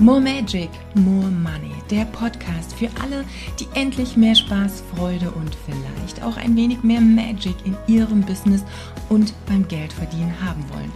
More 0.00 0.20
Magic, 0.20 0.70
More 0.94 1.28
Money, 1.28 1.74
der 1.90 2.04
Podcast 2.04 2.72
für 2.76 2.88
alle, 3.02 3.24
die 3.58 3.66
endlich 3.74 4.16
mehr 4.16 4.36
Spaß, 4.36 4.84
Freude 4.94 5.28
und 5.32 5.56
vielleicht 5.66 6.22
auch 6.22 6.36
ein 6.36 6.54
wenig 6.54 6.84
mehr 6.84 7.00
Magic 7.00 7.56
in 7.64 7.76
ihrem 7.88 8.20
Business 8.20 8.62
und 9.08 9.34
beim 9.46 9.66
Geldverdienen 9.66 10.32
haben 10.40 10.64
wollen. 10.72 10.92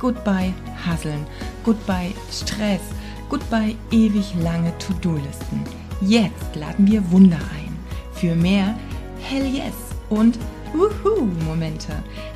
Goodbye 0.00 0.52
Hasseln, 0.84 1.24
goodbye 1.62 2.12
Stress, 2.32 2.80
goodbye 3.28 3.76
ewig 3.92 4.34
lange 4.40 4.76
To-Do-Listen. 4.78 5.62
Jetzt 6.00 6.56
laden 6.56 6.88
wir 6.88 7.08
Wunder 7.12 7.38
ein. 7.56 7.78
Für 8.12 8.34
mehr 8.34 8.76
Hell 9.20 9.46
Yes 9.46 9.74
und 10.10 10.36
Wuhu-Momente. 10.72 11.92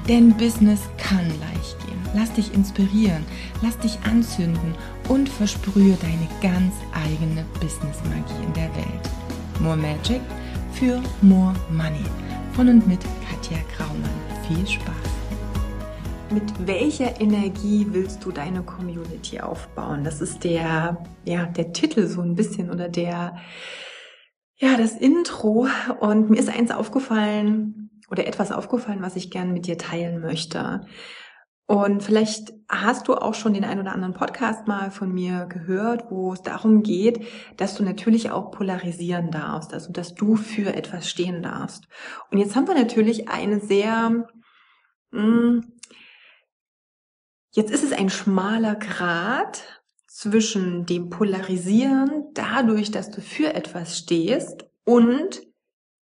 Denn 0.08 0.32
Business 0.36 0.82
kann 0.98 1.26
leicht 1.40 1.84
gehen. 1.84 1.95
Lass 2.16 2.32
dich 2.32 2.54
inspirieren, 2.54 3.26
lass 3.60 3.76
dich 3.78 3.98
anzünden 4.10 4.74
und 5.10 5.28
versprühe 5.28 5.98
deine 6.00 6.26
ganz 6.40 6.72
eigene 6.94 7.44
Business-Magie 7.60 8.42
in 8.42 8.52
der 8.54 8.74
Welt. 8.74 9.10
More 9.60 9.76
Magic 9.76 10.22
für 10.72 11.02
More 11.20 11.52
Money. 11.70 12.06
Von 12.54 12.70
und 12.70 12.88
mit 12.88 13.00
Katja 13.28 13.58
Graumann. 13.76 14.08
Viel 14.48 14.66
Spaß! 14.66 14.94
Mit 16.30 16.66
welcher 16.66 17.20
Energie 17.20 17.86
willst 17.90 18.24
du 18.24 18.32
deine 18.32 18.62
Community 18.62 19.40
aufbauen? 19.40 20.02
Das 20.02 20.22
ist 20.22 20.42
der, 20.42 21.04
ja, 21.26 21.44
der 21.44 21.74
Titel 21.74 22.06
so 22.06 22.22
ein 22.22 22.34
bisschen 22.34 22.70
oder 22.70 22.88
der, 22.88 23.36
ja, 24.56 24.78
das 24.78 24.92
Intro. 24.92 25.68
Und 26.00 26.30
mir 26.30 26.38
ist 26.38 26.48
eins 26.48 26.70
aufgefallen 26.70 27.90
oder 28.10 28.26
etwas 28.26 28.52
aufgefallen, 28.52 29.02
was 29.02 29.16
ich 29.16 29.30
gerne 29.30 29.52
mit 29.52 29.66
dir 29.66 29.76
teilen 29.76 30.22
möchte. 30.22 30.86
Und 31.66 32.04
vielleicht 32.04 32.52
hast 32.68 33.08
du 33.08 33.14
auch 33.14 33.34
schon 33.34 33.52
den 33.52 33.64
ein 33.64 33.80
oder 33.80 33.92
anderen 33.92 34.14
Podcast 34.14 34.68
mal 34.68 34.92
von 34.92 35.12
mir 35.12 35.46
gehört, 35.46 36.10
wo 36.10 36.32
es 36.32 36.42
darum 36.42 36.84
geht, 36.84 37.26
dass 37.56 37.74
du 37.74 37.82
natürlich 37.82 38.30
auch 38.30 38.52
polarisieren 38.52 39.32
darfst, 39.32 39.74
also 39.74 39.92
dass 39.92 40.14
du 40.14 40.36
für 40.36 40.72
etwas 40.72 41.10
stehen 41.10 41.42
darfst. 41.42 41.88
Und 42.30 42.38
jetzt 42.38 42.54
haben 42.54 42.68
wir 42.68 42.74
natürlich 42.74 43.28
eine 43.28 43.58
sehr, 43.58 44.26
mh, 45.10 45.20
hm, 45.20 45.72
jetzt 47.52 47.72
ist 47.72 47.82
es 47.82 47.92
ein 47.92 48.10
schmaler 48.10 48.76
Grat 48.76 49.64
zwischen 50.06 50.86
dem 50.86 51.10
Polarisieren 51.10 52.26
dadurch, 52.32 52.92
dass 52.92 53.10
du 53.10 53.20
für 53.20 53.54
etwas 53.54 53.98
stehst 53.98 54.66
und 54.84 55.42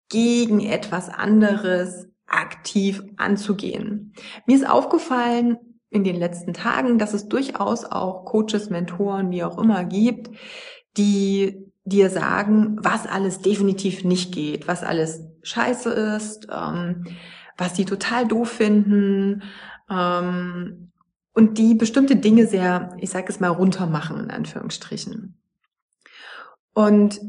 gegen 0.08 0.60
etwas 0.60 1.08
anderes 1.08 2.08
aktiv 2.28 3.02
anzugehen. 3.16 4.12
Mir 4.46 4.56
ist 4.56 4.68
aufgefallen 4.68 5.58
in 5.90 6.04
den 6.04 6.16
letzten 6.16 6.52
Tagen, 6.52 6.98
dass 6.98 7.14
es 7.14 7.28
durchaus 7.28 7.84
auch 7.84 8.24
Coaches, 8.24 8.70
Mentoren, 8.70 9.30
wie 9.30 9.42
auch 9.42 9.58
immer 9.58 9.84
gibt, 9.84 10.30
die 10.96 11.64
dir 11.84 12.10
sagen, 12.10 12.76
was 12.82 13.06
alles 13.06 13.40
definitiv 13.40 14.04
nicht 14.04 14.32
geht, 14.34 14.68
was 14.68 14.82
alles 14.82 15.22
scheiße 15.42 15.90
ist, 15.90 16.48
ähm, 16.52 17.06
was 17.56 17.72
die 17.72 17.86
total 17.86 18.28
doof 18.28 18.50
finden 18.50 19.42
ähm, 19.90 20.92
und 21.32 21.56
die 21.56 21.74
bestimmte 21.74 22.16
Dinge 22.16 22.46
sehr, 22.46 22.94
ich 22.98 23.10
sage 23.10 23.26
es 23.28 23.40
mal, 23.40 23.48
runtermachen 23.48 24.20
in 24.20 24.30
Anführungsstrichen. 24.30 25.40
Und 26.74 27.20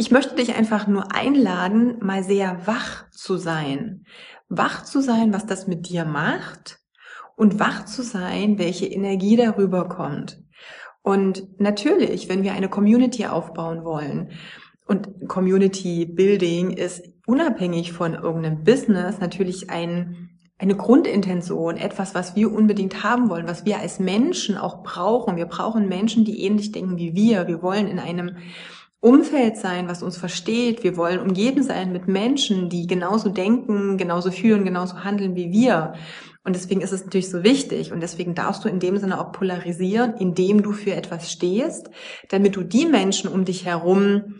ich 0.00 0.10
möchte 0.10 0.34
dich 0.34 0.56
einfach 0.56 0.86
nur 0.86 1.14
einladen, 1.14 1.98
mal 2.00 2.24
sehr 2.24 2.66
wach 2.66 3.10
zu 3.10 3.36
sein. 3.36 4.06
Wach 4.48 4.82
zu 4.82 5.02
sein, 5.02 5.34
was 5.34 5.44
das 5.44 5.66
mit 5.66 5.90
dir 5.90 6.06
macht 6.06 6.78
und 7.36 7.60
wach 7.60 7.84
zu 7.84 8.02
sein, 8.02 8.58
welche 8.58 8.86
Energie 8.86 9.36
darüber 9.36 9.90
kommt. 9.90 10.42
Und 11.02 11.60
natürlich, 11.60 12.30
wenn 12.30 12.42
wir 12.42 12.54
eine 12.54 12.70
Community 12.70 13.26
aufbauen 13.26 13.84
wollen, 13.84 14.30
und 14.86 15.28
Community 15.28 16.06
Building 16.06 16.70
ist 16.70 17.04
unabhängig 17.26 17.92
von 17.92 18.14
irgendeinem 18.14 18.64
Business 18.64 19.20
natürlich 19.20 19.68
ein, 19.68 20.30
eine 20.58 20.76
Grundintention, 20.76 21.76
etwas, 21.76 22.14
was 22.14 22.34
wir 22.34 22.50
unbedingt 22.50 23.04
haben 23.04 23.28
wollen, 23.28 23.46
was 23.46 23.66
wir 23.66 23.78
als 23.78 24.00
Menschen 24.00 24.56
auch 24.56 24.82
brauchen. 24.82 25.36
Wir 25.36 25.46
brauchen 25.46 25.88
Menschen, 25.88 26.24
die 26.24 26.42
ähnlich 26.42 26.72
denken 26.72 26.96
wie 26.96 27.14
wir. 27.14 27.46
Wir 27.46 27.62
wollen 27.62 27.86
in 27.86 27.98
einem 27.98 28.36
Umfeld 29.00 29.56
sein, 29.56 29.88
was 29.88 30.02
uns 30.02 30.18
versteht. 30.18 30.84
Wir 30.84 30.96
wollen 30.96 31.20
umgeben 31.20 31.62
sein 31.62 31.90
mit 31.90 32.06
Menschen, 32.06 32.68
die 32.68 32.86
genauso 32.86 33.30
denken, 33.30 33.96
genauso 33.96 34.30
fühlen, 34.30 34.64
genauso 34.64 35.04
handeln 35.04 35.34
wie 35.34 35.50
wir. 35.50 35.94
Und 36.44 36.54
deswegen 36.54 36.82
ist 36.82 36.92
es 36.92 37.04
natürlich 37.04 37.30
so 37.30 37.42
wichtig 37.42 37.92
und 37.92 38.00
deswegen 38.00 38.34
darfst 38.34 38.64
du 38.64 38.68
in 38.68 38.78
dem 38.78 38.98
Sinne 38.98 39.18
auch 39.20 39.32
polarisieren, 39.32 40.14
indem 40.14 40.62
du 40.62 40.72
für 40.72 40.94
etwas 40.94 41.32
stehst, 41.32 41.90
damit 42.28 42.56
du 42.56 42.62
die 42.62 42.86
Menschen 42.86 43.30
um 43.30 43.44
dich 43.44 43.64
herum 43.64 44.38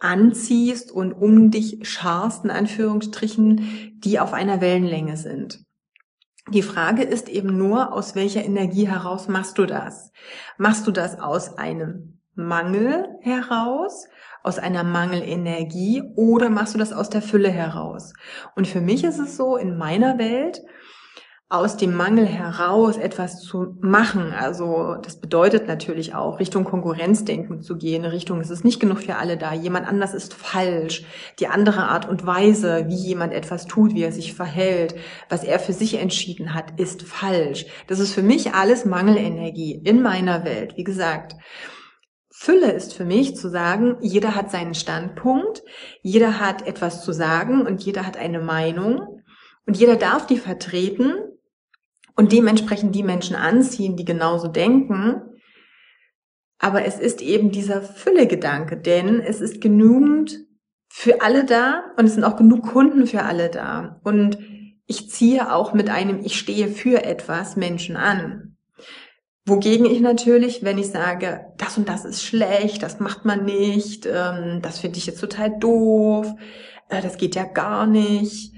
anziehst 0.00 0.92
und 0.92 1.12
um 1.12 1.50
dich 1.50 1.78
scharst, 1.82 2.44
in 2.44 2.50
Anführungsstrichen, 2.50 3.98
die 3.98 4.20
auf 4.20 4.32
einer 4.32 4.60
Wellenlänge 4.60 5.16
sind. 5.16 5.64
Die 6.48 6.62
Frage 6.62 7.02
ist 7.02 7.28
eben 7.28 7.56
nur, 7.56 7.92
aus 7.92 8.14
welcher 8.14 8.44
Energie 8.44 8.88
heraus 8.88 9.28
machst 9.28 9.58
du 9.58 9.66
das? 9.66 10.10
Machst 10.56 10.86
du 10.86 10.90
das 10.90 11.20
aus 11.20 11.58
einem 11.58 12.19
Mangel 12.34 13.08
heraus, 13.20 14.06
aus 14.42 14.58
einer 14.58 14.84
Mangelenergie 14.84 16.02
oder 16.16 16.48
machst 16.48 16.74
du 16.74 16.78
das 16.78 16.92
aus 16.92 17.10
der 17.10 17.22
Fülle 17.22 17.50
heraus? 17.50 18.12
Und 18.56 18.66
für 18.66 18.80
mich 18.80 19.04
ist 19.04 19.18
es 19.18 19.36
so, 19.36 19.56
in 19.56 19.76
meiner 19.76 20.18
Welt, 20.18 20.62
aus 21.52 21.76
dem 21.76 21.96
Mangel 21.96 22.26
heraus 22.26 22.96
etwas 22.96 23.40
zu 23.40 23.76
machen. 23.80 24.32
Also 24.32 24.94
das 25.02 25.20
bedeutet 25.20 25.66
natürlich 25.66 26.14
auch, 26.14 26.38
Richtung 26.38 26.62
Konkurrenzdenken 26.62 27.60
zu 27.60 27.76
gehen, 27.76 28.04
Richtung, 28.04 28.40
es 28.40 28.50
ist 28.50 28.64
nicht 28.64 28.78
genug 28.78 29.00
für 29.00 29.16
alle 29.16 29.36
da, 29.36 29.52
jemand 29.52 29.88
anders 29.88 30.14
ist 30.14 30.32
falsch, 30.32 31.04
die 31.40 31.48
andere 31.48 31.88
Art 31.88 32.08
und 32.08 32.24
Weise, 32.24 32.86
wie 32.86 32.94
jemand 32.94 33.32
etwas 33.32 33.66
tut, 33.66 33.94
wie 33.94 34.04
er 34.04 34.12
sich 34.12 34.32
verhält, 34.32 34.94
was 35.28 35.42
er 35.42 35.58
für 35.58 35.72
sich 35.72 35.98
entschieden 35.98 36.54
hat, 36.54 36.78
ist 36.78 37.02
falsch. 37.02 37.66
Das 37.88 37.98
ist 37.98 38.14
für 38.14 38.22
mich 38.22 38.54
alles 38.54 38.84
Mangelenergie 38.84 39.72
in 39.84 40.02
meiner 40.02 40.44
Welt, 40.44 40.76
wie 40.76 40.84
gesagt. 40.84 41.34
Fülle 42.42 42.72
ist 42.72 42.94
für 42.94 43.04
mich 43.04 43.36
zu 43.36 43.50
sagen, 43.50 43.98
jeder 44.00 44.34
hat 44.34 44.50
seinen 44.50 44.72
Standpunkt, 44.72 45.62
jeder 46.00 46.40
hat 46.40 46.66
etwas 46.66 47.04
zu 47.04 47.12
sagen 47.12 47.66
und 47.66 47.84
jeder 47.84 48.06
hat 48.06 48.16
eine 48.16 48.40
Meinung 48.40 49.22
und 49.66 49.76
jeder 49.76 49.96
darf 49.96 50.26
die 50.26 50.38
vertreten 50.38 51.16
und 52.16 52.32
dementsprechend 52.32 52.94
die 52.94 53.02
Menschen 53.02 53.36
anziehen, 53.36 53.94
die 53.94 54.06
genauso 54.06 54.48
denken. 54.48 55.20
Aber 56.58 56.86
es 56.86 56.98
ist 56.98 57.20
eben 57.20 57.50
dieser 57.50 57.82
Fülle-Gedanke, 57.82 58.78
denn 58.78 59.20
es 59.20 59.42
ist 59.42 59.60
genügend 59.60 60.38
für 60.88 61.20
alle 61.20 61.44
da 61.44 61.92
und 61.98 62.06
es 62.06 62.14
sind 62.14 62.24
auch 62.24 62.36
genug 62.36 62.62
Kunden 62.62 63.06
für 63.06 63.24
alle 63.24 63.50
da. 63.50 64.00
Und 64.02 64.38
ich 64.86 65.10
ziehe 65.10 65.52
auch 65.52 65.74
mit 65.74 65.90
einem 65.90 66.20
Ich 66.24 66.38
stehe 66.38 66.68
für 66.68 67.04
etwas 67.04 67.56
Menschen 67.56 67.96
an. 67.96 68.49
Wogegen 69.50 69.84
ich 69.84 70.00
natürlich, 70.00 70.62
wenn 70.62 70.78
ich 70.78 70.90
sage, 70.90 71.46
das 71.58 71.76
und 71.76 71.88
das 71.88 72.04
ist 72.04 72.22
schlecht, 72.22 72.84
das 72.84 73.00
macht 73.00 73.24
man 73.24 73.44
nicht, 73.44 74.06
ähm, 74.06 74.60
das 74.62 74.78
finde 74.78 74.98
ich 74.98 75.06
jetzt 75.06 75.20
total 75.20 75.58
doof, 75.58 76.32
äh, 76.88 77.02
das 77.02 77.16
geht 77.16 77.34
ja 77.34 77.44
gar 77.44 77.88
nicht, 77.88 78.54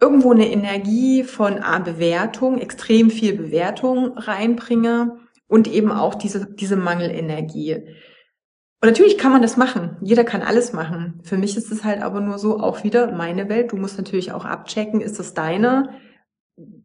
irgendwo 0.00 0.32
eine 0.32 0.50
Energie 0.50 1.22
von 1.22 1.58
A, 1.58 1.80
Bewertung, 1.80 2.58
extrem 2.58 3.10
viel 3.10 3.36
Bewertung 3.36 4.16
reinbringe 4.16 5.18
und 5.48 5.68
eben 5.68 5.92
auch 5.92 6.14
diese, 6.14 6.46
diese 6.54 6.76
Mangelenergie. 6.76 7.74
Und 7.74 8.88
natürlich 8.88 9.18
kann 9.18 9.32
man 9.32 9.42
das 9.42 9.58
machen. 9.58 9.98
Jeder 10.00 10.24
kann 10.24 10.40
alles 10.40 10.72
machen. 10.72 11.20
Für 11.24 11.36
mich 11.36 11.58
ist 11.58 11.70
es 11.70 11.84
halt 11.84 12.02
aber 12.02 12.20
nur 12.20 12.38
so, 12.38 12.58
auch 12.58 12.84
wieder 12.84 13.12
meine 13.12 13.50
Welt. 13.50 13.72
Du 13.72 13.76
musst 13.76 13.98
natürlich 13.98 14.32
auch 14.32 14.46
abchecken, 14.46 15.02
ist 15.02 15.18
das 15.18 15.34
deine? 15.34 15.90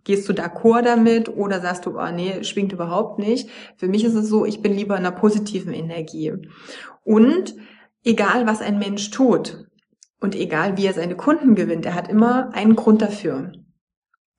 Gehst 0.03 0.27
du 0.27 0.33
d'accord 0.33 0.83
damit 0.83 1.29
oder 1.29 1.61
sagst 1.61 1.85
du, 1.85 1.99
oh 1.99 2.11
nee, 2.11 2.43
schwingt 2.43 2.73
überhaupt 2.73 3.19
nicht. 3.19 3.49
Für 3.77 3.87
mich 3.87 4.03
ist 4.03 4.15
es 4.15 4.27
so, 4.27 4.45
ich 4.45 4.61
bin 4.61 4.73
lieber 4.73 4.97
in 4.97 5.05
einer 5.05 5.15
positiven 5.15 5.73
Energie. 5.73 6.33
Und 7.03 7.55
egal, 8.03 8.47
was 8.47 8.61
ein 8.61 8.79
Mensch 8.79 9.11
tut 9.11 9.65
und 10.19 10.35
egal, 10.35 10.77
wie 10.77 10.85
er 10.85 10.93
seine 10.93 11.15
Kunden 11.15 11.55
gewinnt, 11.55 11.85
er 11.85 11.95
hat 11.95 12.09
immer 12.09 12.53
einen 12.53 12.75
Grund 12.75 13.01
dafür. 13.01 13.51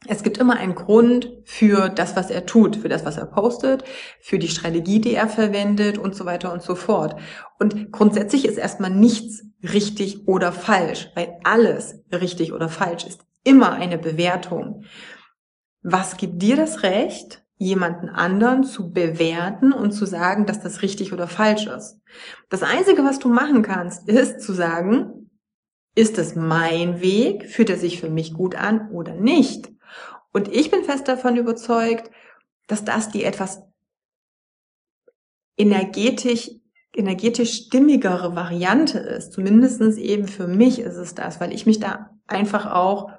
Es 0.08 0.22
gibt 0.22 0.38
immer 0.38 0.56
einen 0.56 0.75
Grund 0.75 1.31
für 1.44 1.90
das, 1.90 2.16
was 2.16 2.31
er 2.31 2.46
tut, 2.46 2.75
für 2.75 2.88
das, 2.88 3.05
was 3.05 3.19
er 3.19 3.26
postet, 3.26 3.84
für 4.19 4.38
die 4.38 4.49
Strategie, 4.49 4.99
die 4.99 5.14
er 5.14 5.28
verwendet 5.28 5.99
und 5.99 6.14
so 6.14 6.25
weiter 6.25 6.52
und 6.55 6.62
so 6.62 6.75
fort. 6.75 7.16
Und 7.58 7.93
grundsätzlich 7.93 8.46
ist 8.46 8.56
erstmal 8.56 8.90
nichts 8.90 9.43
richtig 9.62 10.26
oder 10.26 10.52
falsch, 10.52 11.10
weil 11.14 11.38
alles 11.44 12.02
richtig 12.10 12.55
oder 12.55 12.70
falsch 12.70 13.05
ist 13.05 13.20
immer 13.44 13.72
eine 13.72 13.99
Bewertung. 13.99 14.84
Was 15.82 16.17
gibt 16.17 16.43
dir 16.43 16.56
das 16.56 16.82
Recht, 16.82 17.43
jemanden 17.56 18.09
anderen 18.09 18.65
zu 18.65 18.91
bewerten 18.93 19.73
und 19.73 19.93
zu 19.93 20.06
sagen, 20.06 20.47
dass 20.47 20.61
das 20.61 20.82
richtig 20.82 21.12
oder 21.12 21.27
falsch 21.27 21.67
ist? 21.67 22.00
Das 22.49 22.62
Einzige, 22.62 23.05
was 23.05 23.19
du 23.19 23.29
machen 23.29 23.62
kannst, 23.62 24.09
ist 24.09 24.41
zu 24.41 24.53
sagen, 24.53 25.31
ist 25.94 26.19
es 26.19 26.37
mein 26.37 27.00
Weg, 27.00 27.49
fühlt 27.49 27.71
er 27.71 27.79
sich 27.79 28.00
für 28.00 28.11
mich 28.11 28.35
gut 28.35 28.55
an 28.55 28.91
oder 28.91 29.15
nicht? 29.15 29.73
Und 30.32 30.49
ich 30.49 30.71
bin 30.71 30.85
fest 30.85 31.09
davon 31.09 31.37
überzeugt, 31.37 32.11
dass 32.67 32.85
das 32.85 33.09
die 33.09 33.25
etwas 33.25 33.62
energetisch, 35.56 36.50
energetisch 36.94 37.67
stimmigere 37.67 38.35
Variante 38.35 38.99
ist. 38.99 39.32
Zumindestens 39.32 39.97
eben 39.97 40.29
für 40.29 40.47
mich 40.47 40.79
ist 40.79 40.97
es 40.97 41.15
das, 41.15 41.41
weil 41.41 41.53
ich 41.53 41.67
mich 41.67 41.81
da 41.81 42.11
einfach 42.27 42.67
auch, 42.73 43.11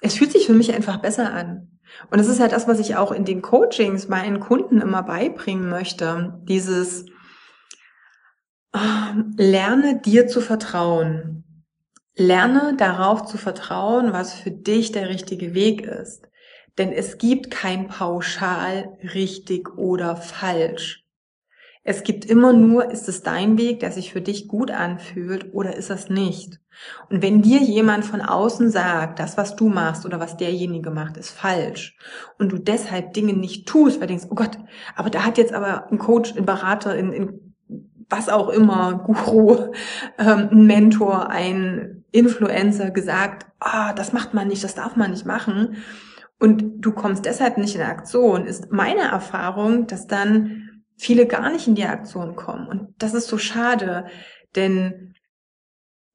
es 0.00 0.14
fühlt 0.14 0.32
sich 0.32 0.46
für 0.46 0.54
mich 0.54 0.74
einfach 0.74 0.98
besser 0.98 1.32
an. 1.32 1.78
Und 2.10 2.18
es 2.18 2.28
ist 2.28 2.40
halt 2.40 2.52
das, 2.52 2.66
was 2.66 2.80
ich 2.80 2.96
auch 2.96 3.12
in 3.12 3.24
den 3.24 3.42
Coachings 3.42 4.08
meinen 4.08 4.40
Kunden 4.40 4.80
immer 4.80 5.02
beibringen 5.02 5.68
möchte. 5.68 6.40
Dieses, 6.44 7.06
äh, 8.72 9.14
lerne 9.36 10.00
dir 10.00 10.26
zu 10.26 10.40
vertrauen. 10.40 11.64
Lerne 12.16 12.74
darauf 12.76 13.24
zu 13.24 13.38
vertrauen, 13.38 14.12
was 14.12 14.34
für 14.34 14.50
dich 14.50 14.92
der 14.92 15.08
richtige 15.08 15.54
Weg 15.54 15.82
ist. 15.82 16.26
Denn 16.78 16.92
es 16.92 17.18
gibt 17.18 17.50
kein 17.50 17.88
pauschal 17.88 18.98
richtig 19.14 19.76
oder 19.76 20.16
falsch. 20.16 21.03
Es 21.86 22.02
gibt 22.02 22.24
immer 22.24 22.54
nur, 22.54 22.90
ist 22.90 23.08
es 23.10 23.22
dein 23.22 23.58
Weg, 23.58 23.80
der 23.80 23.92
sich 23.92 24.10
für 24.10 24.22
dich 24.22 24.48
gut 24.48 24.70
anfühlt 24.70 25.52
oder 25.52 25.76
ist 25.76 25.90
es 25.90 26.08
nicht? 26.08 26.58
Und 27.10 27.22
wenn 27.22 27.42
dir 27.42 27.60
jemand 27.60 28.06
von 28.06 28.22
außen 28.22 28.70
sagt, 28.70 29.18
das, 29.18 29.36
was 29.36 29.54
du 29.54 29.68
machst 29.68 30.06
oder 30.06 30.18
was 30.18 30.38
derjenige 30.38 30.90
macht, 30.90 31.18
ist 31.18 31.30
falsch 31.30 31.96
und 32.38 32.50
du 32.50 32.58
deshalb 32.58 33.12
Dinge 33.12 33.34
nicht 33.34 33.68
tust, 33.68 34.00
weil 34.00 34.08
du 34.08 34.14
denkst, 34.14 34.28
oh 34.30 34.34
Gott, 34.34 34.58
aber 34.96 35.10
da 35.10 35.24
hat 35.24 35.36
jetzt 35.36 35.52
aber 35.52 35.90
ein 35.92 35.98
Coach, 35.98 36.34
ein 36.36 36.46
Berater, 36.46 36.90
ein, 36.90 37.12
ein 37.12 37.54
was 38.08 38.28
auch 38.28 38.48
immer, 38.48 38.98
Guru, 39.06 39.72
ähm, 40.18 40.48
ein 40.50 40.66
Mentor, 40.66 41.30
ein 41.30 42.04
Influencer 42.12 42.90
gesagt, 42.90 43.46
ah, 43.60 43.92
das 43.92 44.12
macht 44.12 44.34
man 44.34 44.48
nicht, 44.48 44.64
das 44.64 44.74
darf 44.74 44.96
man 44.96 45.10
nicht 45.10 45.26
machen 45.26 45.76
und 46.38 46.80
du 46.80 46.92
kommst 46.92 47.24
deshalb 47.24 47.58
nicht 47.58 47.74
in 47.74 47.82
Aktion, 47.82 48.46
ist 48.46 48.72
meine 48.72 49.00
Erfahrung, 49.00 49.86
dass 49.86 50.06
dann 50.06 50.63
viele 50.96 51.26
gar 51.26 51.50
nicht 51.50 51.66
in 51.66 51.74
die 51.74 51.84
Aktion 51.84 52.36
kommen. 52.36 52.68
Und 52.68 52.94
das 52.98 53.14
ist 53.14 53.28
so 53.28 53.38
schade, 53.38 54.06
denn 54.54 55.14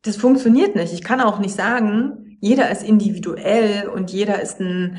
das 0.04 0.16
funktioniert 0.16 0.76
nicht. 0.76 0.94
Ich 0.94 1.04
kann 1.04 1.22
auch 1.22 1.40
nicht 1.40 1.56
sagen, 1.56 2.38
jeder 2.40 2.70
ist 2.70 2.84
individuell 2.84 3.90
und 3.90 4.12
jeder 4.12 4.42
ist 4.42 4.60
ein 4.60 4.98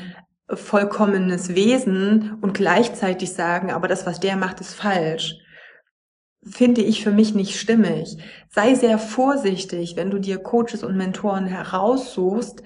vollkommenes 0.53 1.55
Wesen 1.55 2.37
und 2.41 2.53
gleichzeitig 2.53 3.33
sagen, 3.33 3.71
aber 3.71 3.87
das, 3.87 4.05
was 4.05 4.19
der 4.19 4.35
macht, 4.35 4.59
ist 4.59 4.73
falsch. 4.73 5.35
Finde 6.43 6.81
ich 6.81 7.03
für 7.03 7.11
mich 7.11 7.33
nicht 7.33 7.59
stimmig. 7.59 8.17
Sei 8.49 8.75
sehr 8.75 8.97
vorsichtig, 8.99 9.95
wenn 9.95 10.11
du 10.11 10.19
dir 10.19 10.39
Coaches 10.39 10.83
und 10.83 10.97
Mentoren 10.97 11.45
heraussuchst, 11.45 12.63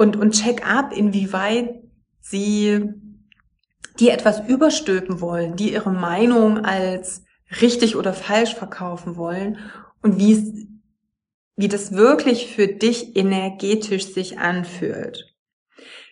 und, 0.00 0.16
und 0.16 0.30
check 0.30 0.66
ab, 0.66 0.94
inwieweit 0.96 1.74
sie 2.20 2.88
dir 4.00 4.12
etwas 4.12 4.48
überstülpen 4.48 5.20
wollen, 5.20 5.56
die 5.56 5.72
ihre 5.72 5.90
Meinung 5.90 6.64
als 6.64 7.24
richtig 7.60 7.96
oder 7.96 8.12
falsch 8.12 8.54
verkaufen 8.54 9.16
wollen 9.16 9.58
und 10.02 10.18
wie 10.18 10.32
es, 10.32 10.66
wie 11.56 11.68
das 11.68 11.92
wirklich 11.92 12.54
für 12.54 12.66
dich 12.66 13.16
energetisch 13.16 14.06
sich 14.06 14.38
anfühlt. 14.38 15.26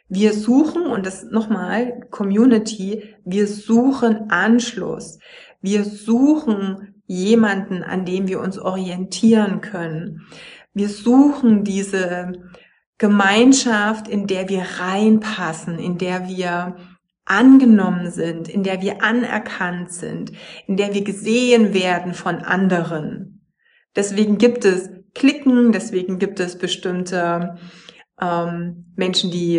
Wir 0.08 0.32
suchen, 0.32 0.87
und 0.87 1.05
das 1.05 1.25
nochmal, 1.25 2.06
Community, 2.11 3.14
wir 3.25 3.46
suchen 3.46 4.31
Anschluss. 4.31 5.19
Wir 5.61 5.85
suchen 5.85 7.02
jemanden, 7.06 7.82
an 7.82 8.05
dem 8.05 8.26
wir 8.26 8.40
uns 8.40 8.58
orientieren 8.58 9.61
können. 9.61 10.26
Wir 10.73 10.88
suchen 10.88 11.64
diese 11.64 12.32
Gemeinschaft, 12.96 14.08
in 14.08 14.26
der 14.26 14.49
wir 14.49 14.64
reinpassen, 14.79 15.79
in 15.79 15.99
der 15.99 16.26
wir 16.29 16.76
angenommen 17.28 18.10
sind, 18.10 18.48
in 18.48 18.62
der 18.62 18.80
wir 18.80 19.02
anerkannt 19.02 19.92
sind, 19.92 20.32
in 20.66 20.76
der 20.76 20.94
wir 20.94 21.04
gesehen 21.04 21.75
werden 21.75 22.14
von 22.14 22.36
anderen. 22.36 23.46
Deswegen 23.94 24.38
gibt 24.38 24.64
es 24.64 24.90
Klicken, 25.14 25.72
deswegen 25.72 26.19
gibt 26.19 26.40
es 26.40 26.58
bestimmte 26.58 27.56
ähm, 28.20 28.92
Menschen, 28.96 29.30
die, 29.30 29.58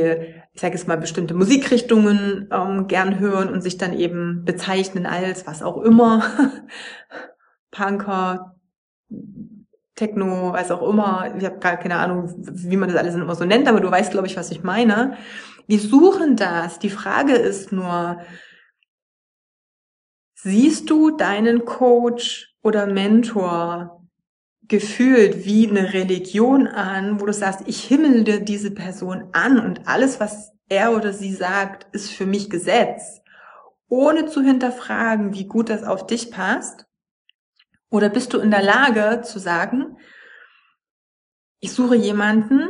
ich 0.53 0.61
sage 0.61 0.75
jetzt 0.75 0.87
mal, 0.87 0.97
bestimmte 0.97 1.33
Musikrichtungen 1.33 2.47
ähm, 2.51 2.87
gern 2.87 3.19
hören 3.19 3.49
und 3.49 3.61
sich 3.61 3.77
dann 3.77 3.97
eben 3.97 4.43
bezeichnen 4.45 5.05
als 5.05 5.47
was 5.47 5.61
auch 5.61 5.81
immer. 5.81 6.23
Punker, 7.71 8.55
Techno, 9.99 10.53
weiß 10.53 10.71
auch 10.71 10.81
immer, 10.81 11.33
ich 11.37 11.43
habe 11.43 11.59
gar 11.59 11.75
keine 11.75 11.97
Ahnung, 11.97 12.33
wie 12.37 12.77
man 12.77 12.87
das 12.87 12.97
alles 12.97 13.15
immer 13.15 13.35
so 13.35 13.43
nennt, 13.43 13.67
aber 13.67 13.81
du 13.81 13.91
weißt, 13.91 14.11
glaube 14.11 14.27
ich, 14.27 14.37
was 14.37 14.49
ich 14.49 14.63
meine. 14.63 15.17
Wir 15.67 15.79
suchen 15.79 16.37
das. 16.37 16.79
Die 16.79 16.89
Frage 16.89 17.33
ist 17.33 17.73
nur, 17.73 18.21
siehst 20.35 20.89
du 20.89 21.11
deinen 21.11 21.65
Coach 21.65 22.55
oder 22.63 22.85
Mentor 22.85 24.07
gefühlt 24.69 25.45
wie 25.45 25.67
eine 25.67 25.93
Religion 25.93 26.67
an, 26.67 27.19
wo 27.19 27.25
du 27.25 27.33
sagst, 27.33 27.61
ich 27.65 27.83
himmel 27.83 28.23
dir 28.23 28.39
diese 28.39 28.71
Person 28.71 29.29
an 29.33 29.59
und 29.59 29.85
alles, 29.87 30.21
was 30.21 30.53
er 30.69 30.95
oder 30.95 31.11
sie 31.11 31.33
sagt, 31.33 31.93
ist 31.93 32.11
für 32.11 32.25
mich 32.25 32.49
Gesetz, 32.49 33.19
ohne 33.89 34.27
zu 34.27 34.41
hinterfragen, 34.41 35.33
wie 35.33 35.45
gut 35.45 35.69
das 35.69 35.83
auf 35.83 36.07
dich 36.07 36.31
passt? 36.31 36.88
Oder 37.89 38.09
bist 38.09 38.33
du 38.33 38.39
in 38.39 38.51
der 38.51 38.61
Lage 38.61 39.21
zu 39.21 39.39
sagen, 39.39 39.97
ich 41.59 41.71
suche 41.73 41.95
jemanden, 41.95 42.67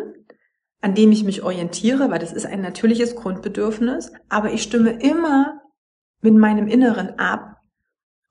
an 0.81 0.95
dem 0.95 1.11
ich 1.11 1.23
mich 1.23 1.43
orientiere, 1.43 2.09
weil 2.09 2.19
das 2.19 2.31
ist 2.31 2.45
ein 2.45 2.61
natürliches 2.61 3.15
Grundbedürfnis, 3.15 4.13
aber 4.29 4.53
ich 4.53 4.63
stimme 4.63 4.91
immer 5.01 5.61
mit 6.21 6.33
meinem 6.33 6.67
Inneren 6.67 7.19
ab, 7.19 7.57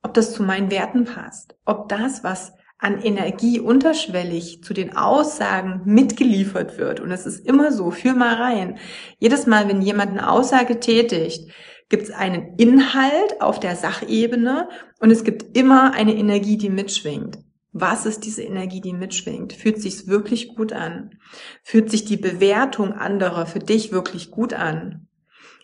ob 0.01 0.13
das 0.13 0.33
zu 0.33 0.43
meinen 0.43 0.71
Werten 0.71 1.05
passt, 1.05 1.55
ob 1.65 1.89
das, 1.89 2.23
was 2.23 2.53
an 2.79 3.01
Energie 3.01 3.59
unterschwellig 3.59 4.63
zu 4.63 4.73
den 4.73 4.95
Aussagen 4.95 5.81
mitgeliefert 5.83 6.77
wird. 6.77 7.01
Und 7.01 7.11
es 7.11 7.25
ist 7.25 7.45
immer 7.45 7.73
so, 7.73 7.91
führ 7.91 8.13
mal 8.13 8.35
rein. 8.35 8.79
Jedes 9.17 9.45
Mal, 9.47 9.67
wenn 9.67 9.81
jemand 9.81 10.11
eine 10.11 10.31
Aussage 10.31 10.79
tätigt, 10.79 11.51
gibt 11.89 12.03
es 12.03 12.11
einen 12.11 12.55
Inhalt 12.57 13.41
auf 13.41 13.59
der 13.59 13.75
Sachebene 13.75 14.69
und 14.99 15.11
es 15.11 15.23
gibt 15.23 15.57
immer 15.57 15.93
eine 15.93 16.15
Energie, 16.15 16.57
die 16.57 16.69
mitschwingt. 16.69 17.39
Was 17.71 18.05
ist 18.05 18.25
diese 18.25 18.43
Energie, 18.43 18.81
die 18.81 18.93
mitschwingt? 18.93 19.53
Fühlt 19.53 19.81
sich's 19.81 20.07
wirklich 20.07 20.55
gut 20.55 20.73
an? 20.73 21.19
Fühlt 21.63 21.91
sich 21.91 22.05
die 22.05 22.17
Bewertung 22.17 22.93
anderer 22.93 23.45
für 23.45 23.59
dich 23.59 23.91
wirklich 23.91 24.31
gut 24.31 24.53
an? 24.53 25.07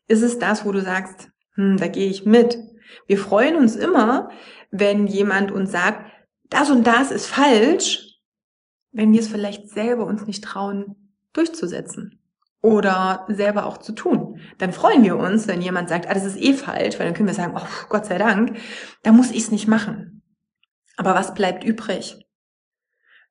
Ist 0.08 0.22
es 0.22 0.38
das, 0.38 0.66
wo 0.66 0.72
du 0.72 0.82
sagst, 0.82 1.30
hm, 1.56 1.78
da 1.78 1.88
gehe 1.88 2.10
ich 2.10 2.26
mit? 2.26 2.60
Wir 3.08 3.18
freuen 3.18 3.56
uns 3.56 3.76
immer, 3.76 4.30
wenn 4.72 5.08
jemand 5.08 5.52
uns 5.52 5.72
sagt, 5.72 6.12
das 6.50 6.70
und 6.70 6.86
das 6.86 7.12
ist 7.12 7.26
falsch, 7.26 8.20
wenn 8.92 9.12
wir 9.12 9.20
es 9.20 9.28
vielleicht 9.28 9.70
selber 9.70 10.06
uns 10.06 10.26
nicht 10.26 10.44
trauen, 10.44 11.12
durchzusetzen 11.34 12.22
oder 12.62 13.26
selber 13.30 13.66
auch 13.66 13.78
zu 13.78 13.94
tun. 13.94 14.25
Dann 14.58 14.74
freuen 14.74 15.04
wir 15.04 15.18
uns, 15.18 15.48
wenn 15.48 15.62
jemand 15.62 15.90
sagt, 15.90 16.08
ah, 16.08 16.14
das 16.14 16.26
ist 16.26 16.38
eh 16.38 16.54
falsch, 16.54 16.98
weil 16.98 17.06
dann 17.06 17.16
können 17.16 17.28
wir 17.28 17.36
sagen, 17.36 17.56
oh, 17.56 17.88
Gott 17.90 18.06
sei 18.06 18.18
Dank, 18.18 18.58
da 19.04 19.12
muss 19.12 19.32
ich 19.32 19.44
es 19.44 19.52
nicht 19.52 19.68
machen. 19.68 20.24
Aber 20.98 21.16
was 21.16 21.34
bleibt 21.34 21.64
übrig? 21.64 22.26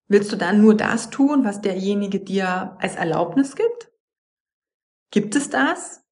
Willst 0.07 0.33
du 0.33 0.37
dann 0.37 0.61
nur 0.61 0.77
das 0.77 1.11
tun, 1.11 1.45
was 1.45 1.61
derjenige 1.61 2.21
dir 2.21 2.77
als 2.79 2.97
Erlaubnis 2.97 3.57
gibt? 3.57 3.91
Gibt 5.11 5.35
es 5.35 5.49
das? 5.49 6.03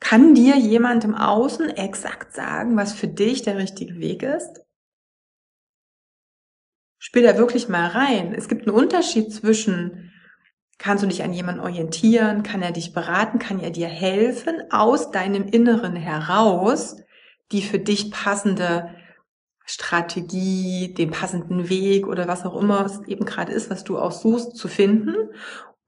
Kann 0.00 0.34
dir 0.34 0.56
jemand 0.56 1.04
im 1.04 1.14
Außen 1.14 1.68
exakt 1.70 2.34
sagen, 2.34 2.76
was 2.76 2.92
für 2.92 3.08
dich 3.08 3.42
der 3.42 3.58
richtige 3.58 3.96
Weg 3.96 4.22
ist? 4.22 4.64
Spiel 6.98 7.22
da 7.22 7.36
wirklich 7.36 7.68
mal 7.68 7.88
rein. 7.88 8.34
Es 8.34 8.48
gibt 8.48 8.66
einen 8.66 8.76
Unterschied 8.76 9.32
zwischen 9.32 10.10
Kannst 10.78 11.02
du 11.02 11.08
dich 11.08 11.22
an 11.22 11.32
jemanden 11.32 11.60
orientieren? 11.60 12.42
Kann 12.42 12.62
er 12.62 12.72
dich 12.72 12.92
beraten? 12.92 13.38
Kann 13.38 13.60
er 13.60 13.70
dir 13.70 13.88
helfen, 13.88 14.54
aus 14.70 15.10
deinem 15.10 15.44
Inneren 15.44 15.96
heraus 15.96 16.96
die 17.52 17.62
für 17.62 17.78
dich 17.78 18.10
passende 18.10 18.90
Strategie, 19.64 20.92
den 20.92 21.10
passenden 21.10 21.68
Weg 21.68 22.06
oder 22.06 22.28
was 22.28 22.44
auch 22.44 22.60
immer 22.60 22.84
es 22.84 23.00
eben 23.06 23.24
gerade 23.24 23.52
ist, 23.52 23.70
was 23.70 23.84
du 23.84 23.98
auch 23.98 24.12
suchst, 24.12 24.56
zu 24.56 24.68
finden? 24.68 25.14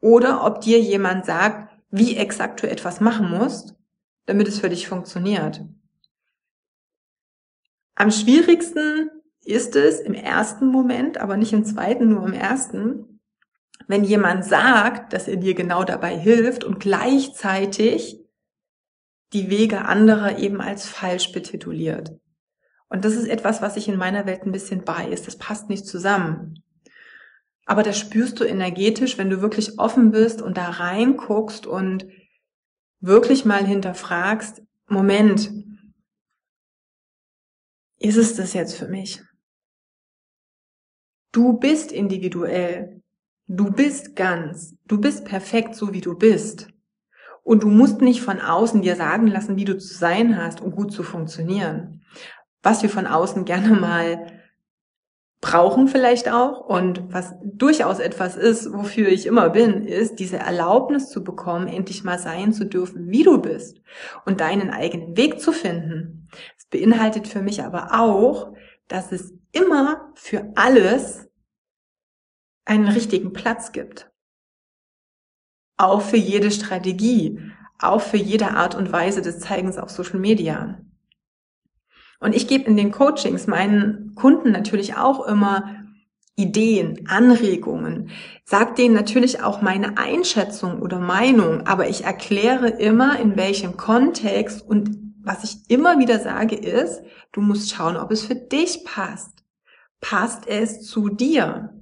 Oder 0.00 0.44
ob 0.44 0.60
dir 0.60 0.80
jemand 0.80 1.26
sagt, 1.26 1.74
wie 1.90 2.16
exakt 2.16 2.62
du 2.62 2.70
etwas 2.70 3.00
machen 3.00 3.30
musst, 3.30 3.74
damit 4.26 4.48
es 4.48 4.60
für 4.60 4.68
dich 4.68 4.88
funktioniert. 4.88 5.64
Am 7.94 8.10
schwierigsten 8.10 9.10
ist 9.40 9.76
es 9.76 10.00
im 10.00 10.14
ersten 10.14 10.66
Moment, 10.66 11.18
aber 11.18 11.36
nicht 11.36 11.52
im 11.52 11.64
zweiten, 11.64 12.08
nur 12.08 12.26
im 12.26 12.34
ersten, 12.34 13.15
wenn 13.86 14.04
jemand 14.04 14.44
sagt, 14.44 15.12
dass 15.12 15.28
er 15.28 15.36
dir 15.36 15.54
genau 15.54 15.84
dabei 15.84 16.16
hilft 16.16 16.64
und 16.64 16.80
gleichzeitig 16.80 18.20
die 19.32 19.50
Wege 19.50 19.84
anderer 19.84 20.38
eben 20.38 20.60
als 20.60 20.86
falsch 20.86 21.32
betituliert. 21.32 22.12
Und 22.88 23.04
das 23.04 23.14
ist 23.14 23.26
etwas, 23.26 23.62
was 23.62 23.74
sich 23.74 23.88
in 23.88 23.96
meiner 23.96 24.26
Welt 24.26 24.42
ein 24.42 24.52
bisschen 24.52 24.84
bei 24.84 25.08
ist. 25.08 25.26
Das 25.26 25.36
passt 25.36 25.68
nicht 25.68 25.86
zusammen. 25.86 26.62
Aber 27.64 27.82
das 27.82 27.98
spürst 27.98 28.38
du 28.38 28.44
energetisch, 28.44 29.18
wenn 29.18 29.28
du 29.28 29.40
wirklich 29.42 29.78
offen 29.78 30.12
bist 30.12 30.40
und 30.40 30.56
da 30.56 30.70
reinguckst 30.70 31.66
und 31.66 32.06
wirklich 33.00 33.44
mal 33.44 33.66
hinterfragst, 33.66 34.62
Moment, 34.88 35.52
ist 37.98 38.16
es 38.16 38.36
das 38.36 38.52
jetzt 38.52 38.76
für 38.76 38.86
mich? 38.86 39.20
Du 41.32 41.54
bist 41.54 41.90
individuell. 41.90 43.02
Du 43.48 43.70
bist 43.70 44.16
ganz. 44.16 44.74
Du 44.86 45.00
bist 45.00 45.24
perfekt, 45.24 45.74
so 45.74 45.92
wie 45.92 46.00
du 46.00 46.16
bist. 46.16 46.68
Und 47.42 47.62
du 47.62 47.68
musst 47.68 48.00
nicht 48.00 48.20
von 48.20 48.40
außen 48.40 48.82
dir 48.82 48.96
sagen 48.96 49.28
lassen, 49.28 49.56
wie 49.56 49.64
du 49.64 49.78
zu 49.78 49.94
sein 49.94 50.36
hast, 50.36 50.60
um 50.60 50.72
gut 50.72 50.92
zu 50.92 51.04
funktionieren. 51.04 52.02
Was 52.62 52.82
wir 52.82 52.90
von 52.90 53.06
außen 53.06 53.44
gerne 53.44 53.74
mal 53.80 54.26
brauchen 55.40 55.86
vielleicht 55.86 56.28
auch 56.28 56.66
und 56.66 57.12
was 57.12 57.34
durchaus 57.44 58.00
etwas 58.00 58.36
ist, 58.36 58.72
wofür 58.72 59.08
ich 59.08 59.26
immer 59.26 59.50
bin, 59.50 59.84
ist 59.84 60.18
diese 60.18 60.38
Erlaubnis 60.38 61.08
zu 61.10 61.22
bekommen, 61.22 61.68
endlich 61.68 62.02
mal 62.02 62.18
sein 62.18 62.52
zu 62.52 62.64
dürfen, 62.64 63.10
wie 63.10 63.22
du 63.22 63.40
bist 63.40 63.80
und 64.24 64.40
deinen 64.40 64.70
eigenen 64.70 65.16
Weg 65.16 65.40
zu 65.40 65.52
finden. 65.52 66.28
Es 66.58 66.66
beinhaltet 66.66 67.28
für 67.28 67.42
mich 67.42 67.62
aber 67.62 68.00
auch, 68.00 68.54
dass 68.88 69.12
es 69.12 69.34
immer 69.52 70.10
für 70.14 70.50
alles 70.56 71.28
einen 72.66 72.88
richtigen 72.88 73.32
Platz 73.32 73.72
gibt. 73.72 74.10
Auch 75.78 76.02
für 76.02 76.16
jede 76.16 76.50
Strategie, 76.50 77.40
auch 77.78 78.00
für 78.00 78.16
jede 78.16 78.50
Art 78.50 78.74
und 78.74 78.92
Weise 78.92 79.22
des 79.22 79.40
Zeigens 79.40 79.78
auf 79.78 79.90
Social 79.90 80.18
Media. 80.18 80.80
Und 82.20 82.34
ich 82.34 82.48
gebe 82.48 82.64
in 82.64 82.76
den 82.76 82.92
Coachings 82.92 83.46
meinen 83.46 84.14
Kunden 84.14 84.50
natürlich 84.50 84.96
auch 84.96 85.26
immer 85.26 85.84
Ideen, 86.34 87.06
Anregungen, 87.08 88.10
sag 88.44 88.76
denen 88.76 88.94
natürlich 88.94 89.42
auch 89.42 89.62
meine 89.62 89.96
Einschätzung 89.96 90.82
oder 90.82 90.98
Meinung, 90.98 91.66
aber 91.66 91.88
ich 91.88 92.04
erkläre 92.04 92.68
immer, 92.68 93.18
in 93.18 93.36
welchem 93.36 93.78
Kontext 93.78 94.60
und 94.62 94.90
was 95.22 95.44
ich 95.44 95.70
immer 95.70 95.98
wieder 95.98 96.20
sage 96.20 96.54
ist, 96.54 97.02
du 97.32 97.40
musst 97.40 97.70
schauen, 97.70 97.96
ob 97.96 98.10
es 98.10 98.22
für 98.22 98.34
dich 98.34 98.84
passt. 98.84 99.44
Passt 100.00 100.46
es 100.46 100.82
zu 100.82 101.08
dir? 101.08 101.75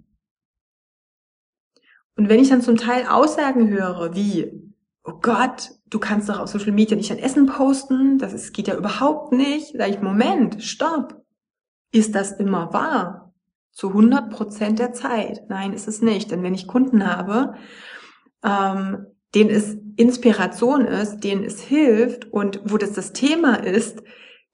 Und 2.16 2.28
wenn 2.28 2.40
ich 2.40 2.48
dann 2.48 2.62
zum 2.62 2.76
Teil 2.76 3.06
Aussagen 3.06 3.68
höre, 3.68 4.14
wie, 4.14 4.52
oh 5.02 5.18
Gott, 5.20 5.72
du 5.90 5.98
kannst 5.98 6.28
doch 6.28 6.38
auf 6.38 6.48
Social 6.48 6.72
Media 6.72 6.96
nicht 6.96 7.10
ein 7.10 7.18
Essen 7.18 7.46
posten, 7.46 8.18
das 8.18 8.32
ist, 8.32 8.52
geht 8.52 8.68
ja 8.68 8.76
überhaupt 8.76 9.32
nicht. 9.32 9.74
Sag 9.76 9.90
ich, 9.90 10.00
Moment, 10.00 10.62
stopp. 10.62 11.22
Ist 11.92 12.14
das 12.14 12.32
immer 12.32 12.72
wahr? 12.72 13.32
Zu 13.72 13.88
100 13.88 14.30
Prozent 14.30 14.78
der 14.78 14.92
Zeit? 14.92 15.42
Nein, 15.48 15.72
ist 15.72 15.88
es 15.88 16.02
nicht. 16.02 16.30
Denn 16.30 16.42
wenn 16.42 16.54
ich 16.54 16.68
Kunden 16.68 17.06
habe, 17.06 17.54
ähm, 18.44 19.06
denen 19.34 19.50
es 19.50 19.76
Inspiration 19.96 20.82
ist, 20.82 21.20
denen 21.20 21.44
es 21.44 21.60
hilft 21.60 22.32
und 22.32 22.60
wo 22.64 22.78
das 22.78 22.92
das 22.92 23.12
Thema 23.12 23.54
ist, 23.54 24.02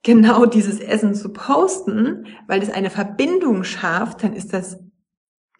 genau 0.03 0.45
dieses 0.45 0.79
Essen 0.79 1.13
zu 1.13 1.31
posten, 1.31 2.25
weil 2.47 2.61
es 2.61 2.71
eine 2.71 2.89
Verbindung 2.89 3.63
schafft, 3.63 4.23
dann 4.23 4.33
ist 4.33 4.53
das 4.53 4.79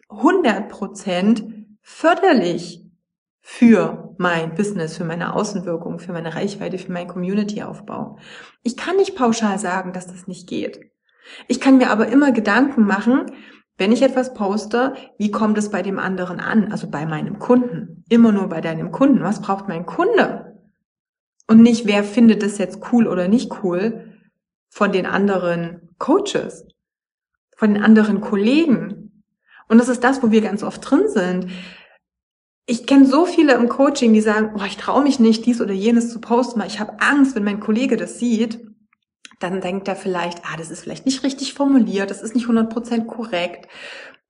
100 0.08 0.68
Prozent 0.68 1.44
förderlich 1.82 2.84
für 3.40 4.14
mein 4.18 4.54
Business, 4.54 4.96
für 4.96 5.04
meine 5.04 5.34
Außenwirkung, 5.34 5.98
für 5.98 6.12
meine 6.12 6.34
Reichweite, 6.34 6.78
für 6.78 6.92
meinen 6.92 7.08
Community-Aufbau. 7.08 8.18
Ich 8.62 8.76
kann 8.76 8.96
nicht 8.96 9.16
pauschal 9.16 9.58
sagen, 9.58 9.92
dass 9.92 10.06
das 10.06 10.26
nicht 10.26 10.48
geht. 10.48 10.80
Ich 11.48 11.60
kann 11.60 11.78
mir 11.78 11.90
aber 11.90 12.08
immer 12.08 12.32
Gedanken 12.32 12.84
machen, 12.84 13.26
wenn 13.78 13.92
ich 13.92 14.02
etwas 14.02 14.34
poste, 14.34 14.94
wie 15.18 15.30
kommt 15.30 15.58
es 15.58 15.70
bei 15.70 15.82
dem 15.82 15.98
anderen 15.98 16.40
an? 16.40 16.70
Also 16.70 16.88
bei 16.88 17.04
meinem 17.04 17.38
Kunden. 17.38 18.04
Immer 18.08 18.30
nur 18.30 18.48
bei 18.48 18.60
deinem 18.60 18.92
Kunden. 18.92 19.22
Was 19.22 19.40
braucht 19.40 19.66
mein 19.66 19.86
Kunde? 19.86 20.60
Und 21.48 21.62
nicht, 21.62 21.86
wer 21.86 22.04
findet 22.04 22.42
es 22.42 22.58
jetzt 22.58 22.80
cool 22.92 23.08
oder 23.08 23.28
nicht 23.28 23.62
cool 23.62 24.12
von 24.70 24.92
den 24.92 25.06
anderen 25.06 25.90
Coaches, 25.98 26.66
von 27.56 27.74
den 27.74 27.82
anderen 27.82 28.20
Kollegen. 28.20 29.01
Und 29.72 29.78
das 29.78 29.88
ist 29.88 30.04
das, 30.04 30.22
wo 30.22 30.30
wir 30.30 30.42
ganz 30.42 30.62
oft 30.62 30.88
drin 30.88 31.08
sind 31.08 31.48
ich 32.66 32.86
kenne 32.86 33.06
so 33.06 33.26
viele 33.26 33.54
im 33.54 33.68
Coaching, 33.68 34.12
die 34.12 34.20
sagen, 34.20 34.52
oh, 34.56 34.64
ich 34.64 34.76
traue 34.76 35.02
mich 35.02 35.18
nicht, 35.18 35.46
dies 35.46 35.60
oder 35.60 35.72
jenes 35.72 36.12
zu 36.12 36.20
posten, 36.20 36.60
weil 36.60 36.68
ich 36.68 36.80
habe 36.80 37.00
Angst, 37.00 37.34
wenn 37.34 37.44
mein 37.44 37.60
Kollege 37.60 37.96
das 37.96 38.18
sieht, 38.18 38.60
dann 39.40 39.60
denkt 39.60 39.88
er 39.88 39.96
vielleicht, 39.96 40.44
ah, 40.44 40.56
das 40.56 40.70
ist 40.70 40.80
vielleicht 40.80 41.04
nicht 41.04 41.24
richtig 41.24 41.54
formuliert, 41.54 42.10
das 42.10 42.22
ist 42.22 42.34
nicht 42.34 42.46
100% 42.46 43.06
korrekt, 43.06 43.68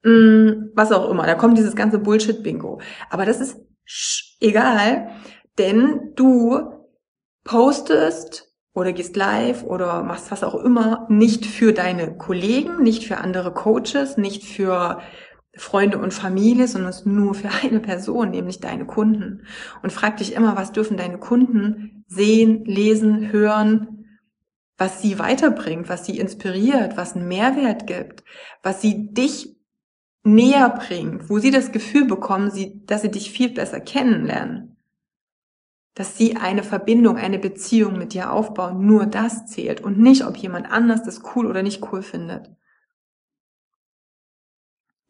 hm, 0.03 0.73
was 0.75 0.93
auch 0.93 1.11
immer. 1.11 1.27
Da 1.27 1.35
kommt 1.35 1.59
dieses 1.59 1.77
ganze 1.77 1.99
Bullshit-Bingo. 1.99 2.81
Aber 3.11 3.27
das 3.27 3.41
ist 3.41 3.59
egal, 4.41 5.11
denn 5.59 6.13
du 6.17 6.59
postest 7.45 8.51
oder 8.75 8.95
gehst 8.95 9.17
live 9.17 9.65
oder 9.65 10.03
machst 10.03 10.31
was 10.31 10.43
auch 10.43 10.55
immer, 10.55 11.07
nicht 11.11 11.45
für 11.45 11.75
deine 11.75 12.17
Kollegen, 12.17 12.83
nicht 12.83 13.05
für 13.07 13.19
andere 13.19 13.53
Coaches, 13.53 14.17
nicht 14.17 14.45
für 14.45 15.03
Freunde 15.57 15.99
und 15.99 16.15
Familie, 16.15 16.67
sondern 16.67 16.91
es 16.91 17.05
nur 17.05 17.35
für 17.35 17.51
eine 17.63 17.81
Person, 17.81 18.31
nämlich 18.31 18.61
deine 18.61 18.87
Kunden. 18.87 19.47
Und 19.83 19.93
frag 19.93 20.17
dich 20.17 20.35
immer, 20.35 20.57
was 20.57 20.73
dürfen 20.73 20.97
deine 20.97 21.19
Kunden 21.19 22.05
sehen, 22.09 22.65
lesen, 22.65 23.33
hören, 23.33 24.07
was 24.79 25.03
sie 25.03 25.19
weiterbringt, 25.19 25.89
was 25.89 26.07
sie 26.07 26.19
inspiriert, 26.19 26.97
was 26.97 27.15
einen 27.15 27.29
Mehrwert 27.29 27.87
gibt, 27.87 28.25
was 28.63 28.81
sie 28.81 29.13
dich 29.13 29.57
näher 30.25 30.71
bringt, 30.71 31.29
wo 31.29 31.39
sie 31.39 31.51
das 31.51 31.73
Gefühl 31.73 32.07
bekommen, 32.07 32.51
dass 32.87 33.03
sie 33.03 33.11
dich 33.11 33.31
viel 33.31 33.51
besser 33.51 33.81
kennenlernen. 33.81 34.77
Dass 35.95 36.17
sie 36.17 36.37
eine 36.37 36.63
Verbindung, 36.63 37.17
eine 37.17 37.39
Beziehung 37.39 37.99
mit 37.99 38.15
dir 38.15 38.33
aufbauen, 38.33 38.87
nur 38.87 39.05
das 39.07 39.47
zählt 39.47 39.83
und 39.83 39.99
nicht, 39.99 40.25
ob 40.25 40.37
jemand 40.37 40.71
anders 40.71 41.03
das 41.03 41.23
cool 41.35 41.47
oder 41.47 41.63
nicht 41.63 41.93
cool 41.93 42.03
findet. 42.03 42.51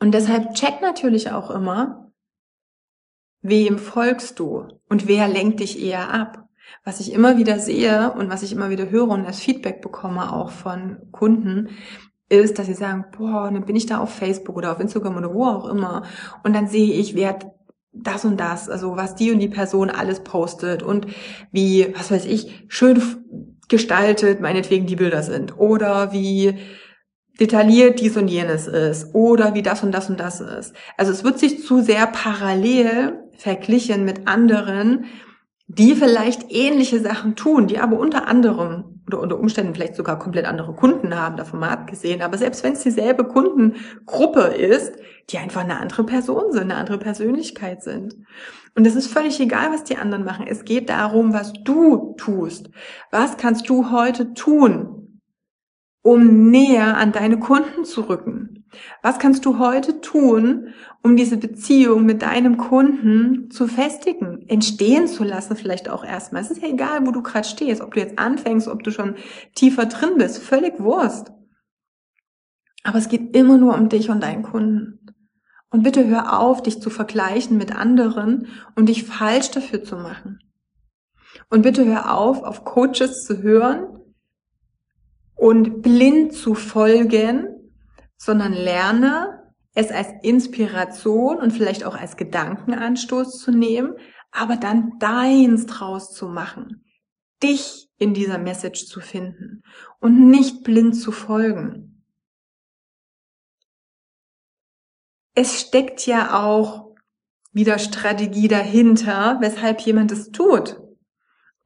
Und 0.03 0.11
deshalb 0.11 0.55
check 0.55 0.83
natürlich 0.83 1.31
auch 1.31 1.49
immer, 1.49 2.11
wem 3.41 3.79
folgst 3.79 4.41
du 4.41 4.67
und 4.89 5.07
wer 5.07 5.29
lenkt 5.29 5.61
dich 5.61 5.81
eher 5.81 6.13
ab. 6.13 6.49
Was 6.85 6.99
ich 6.99 7.13
immer 7.13 7.37
wieder 7.37 7.61
sehe 7.61 8.13
und 8.13 8.29
was 8.29 8.43
ich 8.43 8.51
immer 8.51 8.69
wieder 8.69 8.91
höre 8.91 9.11
und 9.11 9.25
als 9.27 9.39
Feedback 9.39 9.81
bekomme 9.81 10.33
auch 10.33 10.51
von 10.51 10.97
Kunden, 11.13 11.69
ist, 12.29 12.59
dass 12.59 12.67
sie 12.67 12.75
sagen, 12.75 13.05
boah, 13.17 13.49
dann 13.53 13.65
bin 13.65 13.77
ich 13.77 13.87
da 13.87 13.99
auf 13.99 14.13
Facebook 14.13 14.57
oder 14.57 14.73
auf 14.73 14.81
Instagram 14.81 15.19
oder 15.19 15.33
wo 15.33 15.47
auch 15.47 15.69
immer 15.69 16.03
und 16.43 16.53
dann 16.53 16.67
sehe 16.67 16.95
ich, 16.95 17.15
wer 17.15 17.39
das 17.93 18.25
und 18.25 18.41
das, 18.41 18.69
also 18.69 18.97
was 18.97 19.15
die 19.15 19.31
und 19.31 19.39
die 19.39 19.49
Person 19.49 19.89
alles 19.89 20.25
postet 20.25 20.83
und 20.83 21.07
wie, 21.53 21.95
was 21.97 22.11
weiß 22.11 22.25
ich, 22.25 22.65
schön 22.67 23.01
gestaltet 23.69 24.41
meinetwegen 24.41 24.87
die 24.87 24.97
Bilder 24.97 25.23
sind 25.23 25.57
oder 25.59 26.13
wie 26.13 26.59
detailliert 27.41 28.01
dies 28.01 28.17
und 28.17 28.29
jenes 28.29 28.67
ist 28.67 29.15
oder 29.15 29.55
wie 29.55 29.63
das 29.63 29.83
und 29.83 29.93
das 29.93 30.11
und 30.11 30.21
das 30.21 30.41
ist. 30.41 30.75
Also 30.97 31.13
es 31.13 31.25
wird 31.25 31.39
sich 31.39 31.65
zu 31.65 31.81
sehr 31.81 32.07
parallel 32.07 33.21
verglichen 33.37 34.05
mit 34.05 34.29
anderen, 34.29 35.07
die 35.67 35.95
vielleicht 35.95 36.51
ähnliche 36.51 37.01
Sachen 37.01 37.35
tun, 37.35 37.67
die 37.67 37.79
aber 37.79 37.99
unter 37.99 38.29
anderem 38.29 39.01
oder 39.07 39.21
unter 39.21 39.39
Umständen 39.39 39.75
vielleicht 39.75 39.97
sogar 39.97 40.19
komplett 40.19 40.45
andere 40.45 40.75
Kunden 40.75 41.19
haben, 41.19 41.37
davon 41.37 41.61
mal 41.61 41.71
abgesehen. 41.71 42.23
Aber 42.23 42.37
selbst 42.39 42.63
wenn 42.63 42.75
es 42.75 42.83
dieselbe 42.83 43.25
Kundengruppe 43.25 44.41
ist, 44.41 44.95
die 45.31 45.39
einfach 45.39 45.63
eine 45.63 45.81
andere 45.81 46.05
Person 46.05 46.53
sind, 46.53 46.63
eine 46.63 46.77
andere 46.77 46.99
Persönlichkeit 46.99 47.83
sind. 47.83 48.17
Und 48.75 48.87
es 48.87 48.95
ist 48.95 49.07
völlig 49.07 49.39
egal, 49.41 49.73
was 49.73 49.85
die 49.85 49.97
anderen 49.97 50.25
machen. 50.25 50.47
Es 50.47 50.65
geht 50.65 50.89
darum, 50.89 51.33
was 51.33 51.53
du 51.65 52.15
tust. 52.17 52.71
Was 53.11 53.37
kannst 53.37 53.69
du 53.69 53.91
heute 53.91 54.35
tun, 54.35 55.02
um 56.03 56.51
näher 56.51 56.97
an 56.97 57.13
deine 57.13 57.39
Kunden 57.39 57.85
zu 57.85 58.03
rücken? 58.03 58.65
Was 59.03 59.19
kannst 59.19 59.45
du 59.45 59.59
heute 59.59 60.01
tun, 60.01 60.69
um 61.03 61.17
diese 61.17 61.37
Beziehung 61.37 62.05
mit 62.05 62.23
deinem 62.23 62.57
Kunden 62.57 63.51
zu 63.51 63.69
festigen, 63.69 64.49
entstehen 64.49 65.07
zu 65.07 65.25
lassen, 65.25 65.57
vielleicht 65.57 65.89
auch 65.89 66.05
erstmal? 66.05 66.43
Es 66.43 66.51
ist 66.51 66.63
ja 66.63 66.69
egal, 66.69 67.07
wo 67.07 67.11
du 67.11 67.23
gerade 67.23 67.47
stehst, 67.47 67.83
ob 67.83 67.95
du 67.95 68.01
jetzt 68.01 68.19
anfängst, 68.19 68.69
ob 68.69 68.83
du 68.83 68.91
schon 68.91 69.17
tiefer 69.55 69.87
drin 69.87 70.17
bist, 70.17 70.39
völlig 70.39 70.81
Wurst. 70.81 71.33
Aber 72.83 72.99
es 72.99 73.09
geht 73.09 73.37
immer 73.37 73.59
nur 73.59 73.75
um 73.75 73.89
dich 73.89 74.11
und 74.11 74.23
deinen 74.23 74.43
Kunden. 74.43 74.99
Und 75.71 75.85
bitte 75.85 76.07
hör 76.07 76.39
auf, 76.39 76.63
dich 76.63 76.81
zu 76.81 76.91
vergleichen 76.91 77.57
mit 77.57 77.75
anderen 77.75 78.49
und 78.75 78.89
dich 78.89 79.05
falsch 79.05 79.51
dafür 79.53 79.83
zu 79.83 79.97
machen. 79.97 80.41
Und 81.49 81.63
bitte 81.63 81.87
hör 81.87 82.15
auf, 82.15 82.43
auf 82.43 82.65
Coaches 82.65 83.25
zu 83.25 83.43
hören, 83.43 83.87
und 85.43 85.83
blind 85.83 86.35
zu 86.35 86.55
folgen, 86.55 87.49
sondern 88.17 88.53
lerne 88.53 89.53
es 89.75 89.91
als 89.91 90.07
Inspiration 90.23 91.39
und 91.39 91.51
vielleicht 91.51 91.83
auch 91.83 91.97
als 91.97 92.17
Gedankenanstoß 92.17 93.41
zu 93.41 93.51
nehmen, 93.51 93.97
aber 94.31 94.55
dann 94.55 95.01
deins 95.01 95.67
draus 95.67 96.13
zu 96.13 96.29
machen, 96.29 96.85
dich 97.43 97.91
in 97.99 98.15
dieser 98.15 98.39
Message 98.39 98.87
zu 98.87 99.01
finden 99.01 99.65
und 99.99 100.31
nicht 100.31 100.63
blind 100.63 100.95
zu 100.95 101.11
folgen. 101.11 102.05
Es 105.35 105.61
steckt 105.61 106.07
ja 106.07 106.41
auch 106.41 106.95
wieder 107.51 107.81
Strategie 107.81 108.47
dahinter, 108.47 109.39
weshalb 109.41 109.81
jemand 109.81 110.13
es 110.13 110.31
tut. 110.31 110.82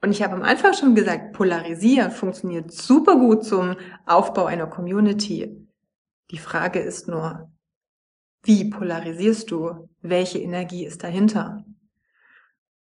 Und 0.06 0.12
ich 0.12 0.22
habe 0.22 0.36
am 0.36 0.42
Anfang 0.44 0.72
schon 0.72 0.94
gesagt, 0.94 1.32
polarisieren 1.32 2.12
funktioniert 2.12 2.70
super 2.70 3.16
gut 3.16 3.44
zum 3.44 3.74
Aufbau 4.06 4.44
einer 4.44 4.68
Community. 4.68 5.66
Die 6.30 6.38
Frage 6.38 6.78
ist 6.78 7.08
nur, 7.08 7.50
wie 8.44 8.70
polarisierst 8.70 9.50
du? 9.50 9.88
Welche 10.02 10.38
Energie 10.38 10.86
ist 10.86 11.02
dahinter? 11.02 11.64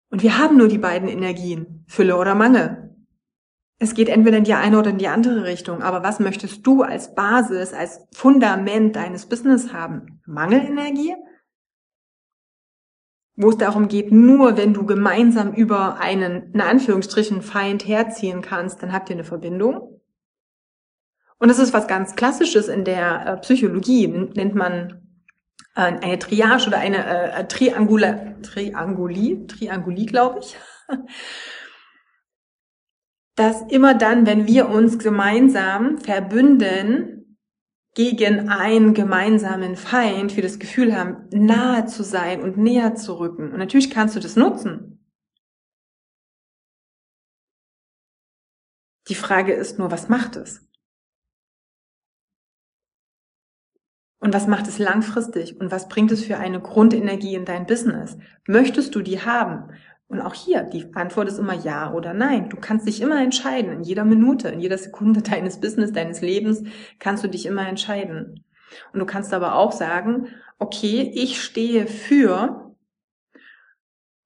Und 0.09 0.23
wir 0.23 0.39
haben 0.39 0.57
nur 0.57 0.69
die 0.69 0.79
beiden 0.79 1.07
Energien, 1.07 1.85
Fülle 1.87 2.17
oder 2.17 2.35
Mangel. 2.35 2.97
Es 3.79 3.93
geht 3.93 4.09
entweder 4.09 4.39
in 4.39 4.45
die 4.45 4.55
eine 4.55 4.79
oder 4.79 4.89
in 4.89 4.97
die 4.97 5.09
andere 5.09 5.45
Richtung, 5.45 5.83
aber 5.83 6.03
was 6.03 6.19
möchtest 6.19 6.67
du 6.67 6.81
als 6.81 7.15
Basis, 7.15 7.75
als 7.75 8.07
Fundament 8.15 8.97
deines 8.97 9.27
Business 9.27 9.75
haben? 9.75 10.23
Mangelenergie 10.25 11.15
wo 13.43 13.51
es 13.51 13.59
darum 13.59 13.89
geht, 13.89 14.13
nur 14.13 14.57
wenn 14.57 14.73
du 14.73 14.87
gemeinsam 14.87 15.53
über 15.53 15.99
einen, 16.01 16.53
in 16.53 16.61
Anführungsstrichen, 16.61 17.43
Feind 17.43 17.87
herziehen 17.87 18.41
kannst, 18.43 18.83
dann 18.83 18.93
habt 18.93 19.11
ihr 19.11 19.17
eine 19.17 19.25
Verbindung. 19.25 20.01
Und 21.39 21.49
das 21.49 21.59
ist 21.59 21.75
was 21.75 21.89
ganz 21.89 22.15
Klassisches 22.15 22.69
in 22.69 22.85
der 22.85 23.27
äh, 23.27 23.37
Psychologie, 23.39 24.07
nennt 24.07 24.55
man 24.55 25.03
äh, 25.75 25.81
eine 25.81 26.19
Triage 26.19 26.69
oder 26.69 26.79
eine 26.79 27.33
äh, 27.33 27.47
Triangula, 27.49 28.37
Trianguli, 28.43 29.47
Trianguli, 29.49 30.07
glaube 30.07 30.41
ich. 30.41 30.57
Dass 33.35 33.63
immer 33.71 33.95
dann, 33.95 34.27
wenn 34.27 34.47
wir 34.47 34.69
uns 34.69 34.99
gemeinsam 34.99 35.99
verbünden, 35.99 37.22
gegen 37.95 38.49
einen 38.49 38.95
gemeinsamen 38.95 39.77
Feind 39.77 40.35
wir 40.37 40.43
das 40.43 40.59
Gefühl 40.59 40.97
haben, 40.97 41.29
nahe 41.31 41.87
zu 41.87 42.03
sein 42.03 42.43
und 42.43 42.57
näher 42.57 42.95
zu 42.95 43.19
rücken. 43.19 43.53
Und 43.53 43.59
natürlich 43.59 43.91
kannst 43.91 44.17
du 44.17 44.21
das 44.21 44.37
nutzen. 44.37 45.05
Die 49.09 49.15
Frage 49.15 49.53
ist 49.53 49.79
nur, 49.79 49.91
was 49.91 50.09
macht 50.09 50.37
es? 50.37 50.67
Und 54.21 54.33
was 54.33 54.47
macht 54.47 54.69
es 54.69 54.79
langfristig? 54.79 55.61
Und 55.61 55.73
was 55.73 55.89
bringt 55.89 56.13
es 56.13 56.25
für 56.25 56.39
eine 56.39 56.61
Grundenergie 56.61 57.35
in 57.35 57.45
dein 57.45 57.67
Business? 57.67 58.17
Möchtest 58.47 58.95
du 58.95 59.03
die 59.03 59.21
haben? 59.21 59.73
Und 60.13 60.21
auch 60.21 60.35
hier, 60.35 60.63
die 60.63 60.95
Antwort 60.95 61.29
ist 61.29 61.39
immer 61.39 61.55
ja 61.55 61.91
oder 61.95 62.13
nein. 62.13 62.51
Du 62.51 62.59
kannst 62.59 62.87
dich 62.87 63.01
immer 63.01 63.23
entscheiden. 63.23 63.73
In 63.73 63.83
jeder 63.83 64.05
Minute, 64.05 64.51
in 64.51 64.61
jeder 64.61 64.77
Sekunde 64.77 65.23
deines 65.31 65.59
Business, 65.59 65.91
deines 65.91 66.21
Lebens 66.21 66.63
kannst 66.99 67.25
du 67.25 67.29
dich 67.29 67.47
immer 67.47 67.67
entscheiden. 67.67 68.45
Und 68.93 69.01
du 69.01 69.07
kannst 69.07 69.33
aber 69.33 69.55
auch 69.55 69.73
sagen, 69.73 70.29
okay, 70.59 71.11
ich 71.15 71.43
stehe 71.43 71.87
für 71.87 72.75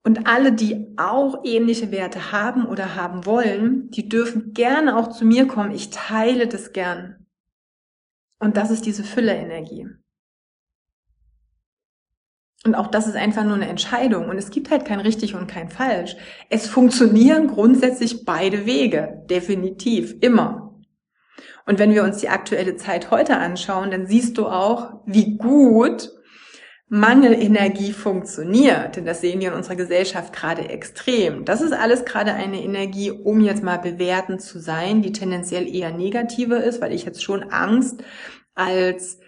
und 0.03 0.27
alle, 0.27 0.53
die 0.53 0.93
auch 0.97 1.43
ähnliche 1.45 1.93
Werte 1.93 2.33
haben 2.33 2.67
oder 2.67 2.97
haben 2.97 3.25
wollen, 3.25 3.89
die 3.91 4.09
dürfen 4.09 4.55
gerne 4.55 4.97
auch 4.97 5.09
zu 5.11 5.25
mir 5.25 5.47
kommen. 5.47 5.71
Ich 5.71 5.91
teile 5.91 6.49
das 6.49 6.73
gern. 6.73 7.27
Und 8.41 8.57
das 8.57 8.73
ist 8.73 8.87
diese 8.87 9.05
Fülle-Energie. 9.05 9.89
Und 12.67 12.75
auch 12.75 12.89
das 12.89 13.07
ist 13.07 13.15
einfach 13.15 13.45
nur 13.45 13.55
eine 13.55 13.69
Entscheidung. 13.69 14.29
Und 14.29 14.39
es 14.39 14.51
gibt 14.51 14.73
halt 14.73 14.85
kein 14.85 14.99
richtig 14.99 15.37
und 15.37 15.47
kein 15.47 15.69
falsch. 15.69 16.17
Es 16.51 16.67
funktionieren 16.67 17.47
grundsätzlich 17.47 18.25
beide 18.25 18.67
Wege. 18.67 19.23
Definitiv. 19.31 20.17
Immer. 20.21 20.75
Und 21.65 21.79
wenn 21.79 21.95
wir 21.95 22.03
uns 22.03 22.19
die 22.19 22.29
aktuelle 22.29 22.77
Zeit 22.77 23.13
heute 23.13 23.37
anschauen, 23.37 23.93
dann 23.93 24.07
siehst 24.07 24.37
du 24.37 24.47
auch, 24.47 25.01
wie 25.07 25.37
gut 25.37 26.11
Mangelenergie 26.89 27.93
funktioniert. 27.93 28.97
Denn 28.97 29.07
das 29.07 29.21
sehen 29.21 29.41
wir 29.41 29.49
in 29.49 29.55
unserer 29.55 29.77
Gesellschaft 29.77 30.33
gerade 30.33 30.69
extrem. 30.69 31.45
Das 31.45 31.61
ist 31.61 31.73
alles 31.73 32.05
gerade 32.05 32.33
eine 32.35 32.61
Energie, 32.63 33.13
um 33.13 33.41
jetzt 33.41 33.63
mal 33.63 33.79
bewertend 33.79 34.43
zu 34.43 34.59
sein, 34.59 35.03
die 35.03 35.13
tendenziell 35.13 35.73
eher 35.73 35.93
negativer 35.93 36.65
ist, 36.65 36.81
weil 36.81 36.93
ich 36.93 37.05
jetzt 37.05 37.23
schon 37.23 37.45
Angst 37.45 38.03
als 38.57 39.21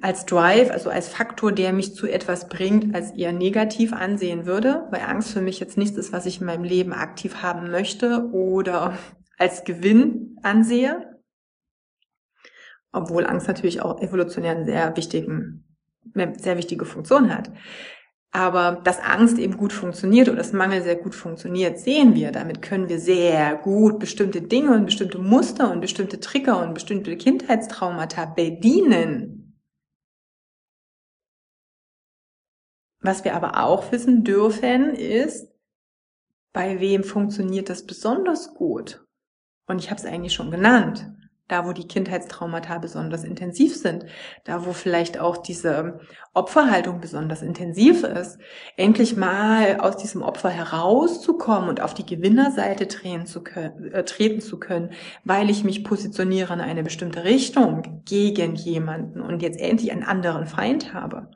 als 0.00 0.26
Drive, 0.26 0.70
also 0.70 0.90
als 0.90 1.08
Faktor, 1.08 1.52
der 1.52 1.72
mich 1.72 1.94
zu 1.94 2.06
etwas 2.06 2.48
bringt, 2.48 2.94
als 2.94 3.12
eher 3.12 3.32
negativ 3.32 3.92
ansehen 3.92 4.46
würde, 4.46 4.86
weil 4.90 5.02
Angst 5.02 5.32
für 5.32 5.40
mich 5.40 5.60
jetzt 5.60 5.76
nichts 5.76 5.96
ist, 5.96 6.12
was 6.12 6.26
ich 6.26 6.40
in 6.40 6.46
meinem 6.46 6.64
Leben 6.64 6.92
aktiv 6.92 7.42
haben 7.42 7.70
möchte 7.70 8.30
oder 8.32 8.98
als 9.38 9.64
Gewinn 9.64 10.36
ansehe. 10.42 11.18
Obwohl 12.92 13.26
Angst 13.26 13.48
natürlich 13.48 13.82
auch 13.82 14.00
evolutionär 14.00 14.52
einen 14.52 14.66
sehr 14.66 14.96
wichtigen, 14.96 15.76
sehr 16.14 16.56
wichtige 16.56 16.84
Funktion 16.84 17.34
hat. 17.34 17.50
Aber 18.30 18.80
dass 18.84 19.00
Angst 19.00 19.38
eben 19.38 19.56
gut 19.56 19.72
funktioniert 19.72 20.28
oder 20.28 20.38
dass 20.38 20.52
Mangel 20.52 20.82
sehr 20.82 20.96
gut 20.96 21.14
funktioniert, 21.14 21.78
sehen 21.78 22.14
wir. 22.14 22.30
Damit 22.30 22.60
können 22.60 22.88
wir 22.88 22.98
sehr 22.98 23.56
gut 23.56 23.98
bestimmte 23.98 24.42
Dinge 24.42 24.72
und 24.72 24.84
bestimmte 24.84 25.18
Muster 25.18 25.70
und 25.72 25.80
bestimmte 25.80 26.20
Trigger 26.20 26.62
und 26.62 26.74
bestimmte 26.74 27.16
Kindheitstraumata 27.16 28.26
bedienen. 28.26 29.37
Was 33.00 33.24
wir 33.24 33.34
aber 33.34 33.62
auch 33.62 33.92
wissen 33.92 34.24
dürfen, 34.24 34.94
ist, 34.94 35.48
bei 36.52 36.80
wem 36.80 37.04
funktioniert 37.04 37.68
das 37.70 37.86
besonders 37.86 38.54
gut? 38.54 39.04
Und 39.66 39.78
ich 39.78 39.90
habe 39.90 40.00
es 40.00 40.06
eigentlich 40.06 40.32
schon 40.32 40.50
genannt. 40.50 41.06
Da, 41.46 41.64
wo 41.64 41.72
die 41.72 41.88
Kindheitstraumata 41.88 42.76
besonders 42.76 43.24
intensiv 43.24 43.74
sind, 43.74 44.04
da, 44.44 44.66
wo 44.66 44.74
vielleicht 44.74 45.18
auch 45.18 45.38
diese 45.38 46.00
Opferhaltung 46.34 47.00
besonders 47.00 47.40
intensiv 47.40 48.02
ist, 48.02 48.38
endlich 48.76 49.16
mal 49.16 49.80
aus 49.80 49.96
diesem 49.96 50.20
Opfer 50.20 50.50
herauszukommen 50.50 51.70
und 51.70 51.80
auf 51.80 51.94
die 51.94 52.04
Gewinnerseite 52.04 52.86
drehen 52.86 53.24
zu 53.24 53.42
können, 53.42 53.90
äh, 53.92 54.04
treten 54.04 54.42
zu 54.42 54.58
können, 54.58 54.90
weil 55.24 55.48
ich 55.48 55.64
mich 55.64 55.84
positioniere 55.84 56.52
in 56.52 56.60
eine 56.60 56.82
bestimmte 56.82 57.24
Richtung 57.24 58.02
gegen 58.04 58.54
jemanden 58.54 59.22
und 59.22 59.40
jetzt 59.40 59.58
endlich 59.58 59.90
einen 59.90 60.04
anderen 60.04 60.46
Feind 60.46 60.92
habe. 60.92 61.30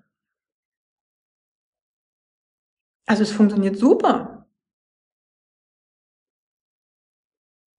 Also 3.06 3.22
es 3.22 3.32
funktioniert 3.32 3.76
super. 3.76 4.46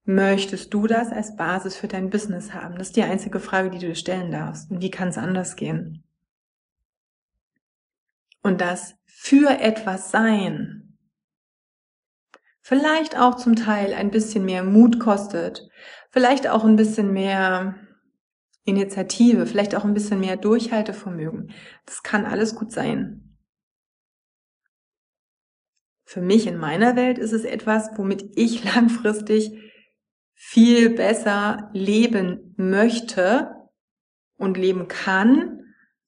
Möchtest 0.06 0.74
du 0.74 0.86
das 0.86 1.10
als 1.10 1.34
Basis 1.34 1.76
für 1.76 1.88
dein 1.88 2.10
Business 2.10 2.52
haben? 2.52 2.76
Das 2.76 2.88
ist 2.88 2.96
die 2.96 3.02
einzige 3.02 3.40
Frage, 3.40 3.70
die 3.70 3.78
du 3.78 3.86
dir 3.86 3.94
stellen 3.94 4.30
darfst. 4.30 4.70
Und 4.70 4.82
wie 4.82 4.90
kann 4.90 5.08
es 5.08 5.16
anders 5.16 5.56
gehen? 5.56 6.04
Und 8.42 8.60
das 8.60 8.96
für 9.06 9.58
etwas 9.58 10.10
sein. 10.10 10.98
Vielleicht 12.60 13.18
auch 13.18 13.36
zum 13.36 13.56
Teil 13.56 13.94
ein 13.94 14.10
bisschen 14.10 14.44
mehr 14.44 14.62
Mut 14.62 15.00
kostet. 15.00 15.68
Vielleicht 16.10 16.48
auch 16.48 16.64
ein 16.64 16.76
bisschen 16.76 17.12
mehr 17.12 17.74
Initiative. 18.64 19.46
Vielleicht 19.46 19.74
auch 19.74 19.84
ein 19.84 19.94
bisschen 19.94 20.20
mehr 20.20 20.36
Durchhaltevermögen. 20.36 21.52
Das 21.86 22.02
kann 22.02 22.26
alles 22.26 22.54
gut 22.54 22.72
sein. 22.72 23.23
Für 26.04 26.20
mich 26.20 26.46
in 26.46 26.58
meiner 26.58 26.96
Welt 26.96 27.18
ist 27.18 27.32
es 27.32 27.44
etwas, 27.44 27.90
womit 27.96 28.36
ich 28.36 28.64
langfristig 28.74 29.52
viel 30.34 30.90
besser 30.90 31.70
leben 31.72 32.54
möchte 32.56 33.50
und 34.36 34.58
leben 34.58 34.88
kann, 34.88 35.60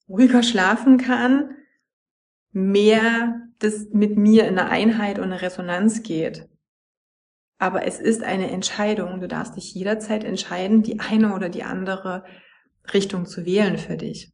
ruhiger 0.08 0.42
schlafen 0.42 0.98
kann, 0.98 1.56
mehr 2.52 3.40
das 3.58 3.88
mit 3.92 4.16
mir 4.16 4.46
in 4.46 4.58
eine 4.58 4.68
Einheit 4.68 5.18
und 5.18 5.24
eine 5.24 5.42
Resonanz 5.42 6.02
geht. 6.02 6.48
Aber 7.58 7.86
es 7.86 8.00
ist 8.00 8.22
eine 8.22 8.50
Entscheidung. 8.50 9.20
Du 9.20 9.28
darfst 9.28 9.56
dich 9.56 9.72
jederzeit 9.74 10.24
entscheiden, 10.24 10.82
die 10.82 11.00
eine 11.00 11.34
oder 11.34 11.48
die 11.48 11.62
andere 11.62 12.24
Richtung 12.92 13.24
zu 13.26 13.46
wählen 13.46 13.78
für 13.78 13.96
dich. 13.96 14.32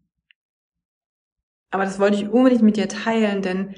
Aber 1.71 1.85
das 1.85 1.99
wollte 1.99 2.17
ich 2.17 2.29
unbedingt 2.29 2.63
mit 2.63 2.77
dir 2.77 2.89
teilen, 2.89 3.43
denn 3.43 3.75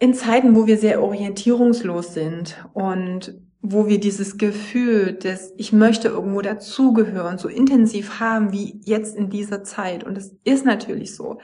in 0.00 0.14
Zeiten, 0.14 0.56
wo 0.56 0.66
wir 0.66 0.78
sehr 0.78 1.02
orientierungslos 1.02 2.14
sind 2.14 2.56
und 2.72 3.38
wo 3.62 3.86
wir 3.86 4.00
dieses 4.00 4.38
Gefühl 4.38 5.12
dass 5.12 5.52
ich 5.58 5.72
möchte 5.72 6.08
irgendwo 6.08 6.40
dazugehören 6.40 7.36
so 7.36 7.48
intensiv 7.48 8.18
haben 8.18 8.52
wie 8.52 8.80
jetzt 8.84 9.14
in 9.14 9.28
dieser 9.28 9.62
Zeit. 9.62 10.02
Und 10.02 10.16
es 10.16 10.34
ist 10.44 10.64
natürlich 10.64 11.14
so. 11.14 11.38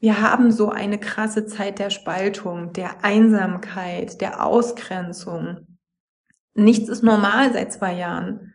Wir 0.00 0.20
haben 0.20 0.50
so 0.50 0.70
eine 0.70 0.98
krasse 0.98 1.46
Zeit 1.46 1.78
der 1.78 1.90
Spaltung, 1.90 2.72
der 2.72 3.04
Einsamkeit, 3.04 4.20
der 4.20 4.44
Ausgrenzung. 4.44 5.78
Nichts 6.54 6.88
ist 6.88 7.04
normal 7.04 7.52
seit 7.52 7.72
zwei 7.72 7.94
Jahren. 7.94 8.54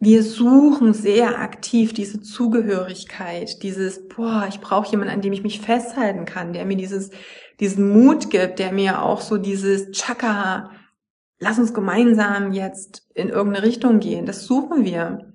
Wir 0.00 0.22
suchen 0.22 0.94
sehr 0.94 1.40
aktiv 1.40 1.92
diese 1.92 2.20
Zugehörigkeit, 2.20 3.62
dieses, 3.64 4.06
boah, 4.06 4.46
ich 4.48 4.60
brauche 4.60 4.88
jemanden, 4.90 5.12
an 5.12 5.22
dem 5.22 5.32
ich 5.32 5.42
mich 5.42 5.60
festhalten 5.60 6.24
kann, 6.24 6.52
der 6.52 6.66
mir 6.66 6.76
dieses, 6.76 7.10
diesen 7.58 7.90
Mut 7.90 8.30
gibt, 8.30 8.60
der 8.60 8.72
mir 8.72 9.02
auch 9.02 9.20
so 9.20 9.38
dieses 9.38 9.90
Chaka, 9.90 10.70
lass 11.40 11.58
uns 11.58 11.74
gemeinsam 11.74 12.52
jetzt 12.52 13.08
in 13.14 13.28
irgendeine 13.28 13.66
Richtung 13.66 13.98
gehen. 13.98 14.24
Das 14.24 14.44
suchen 14.44 14.84
wir. 14.84 15.34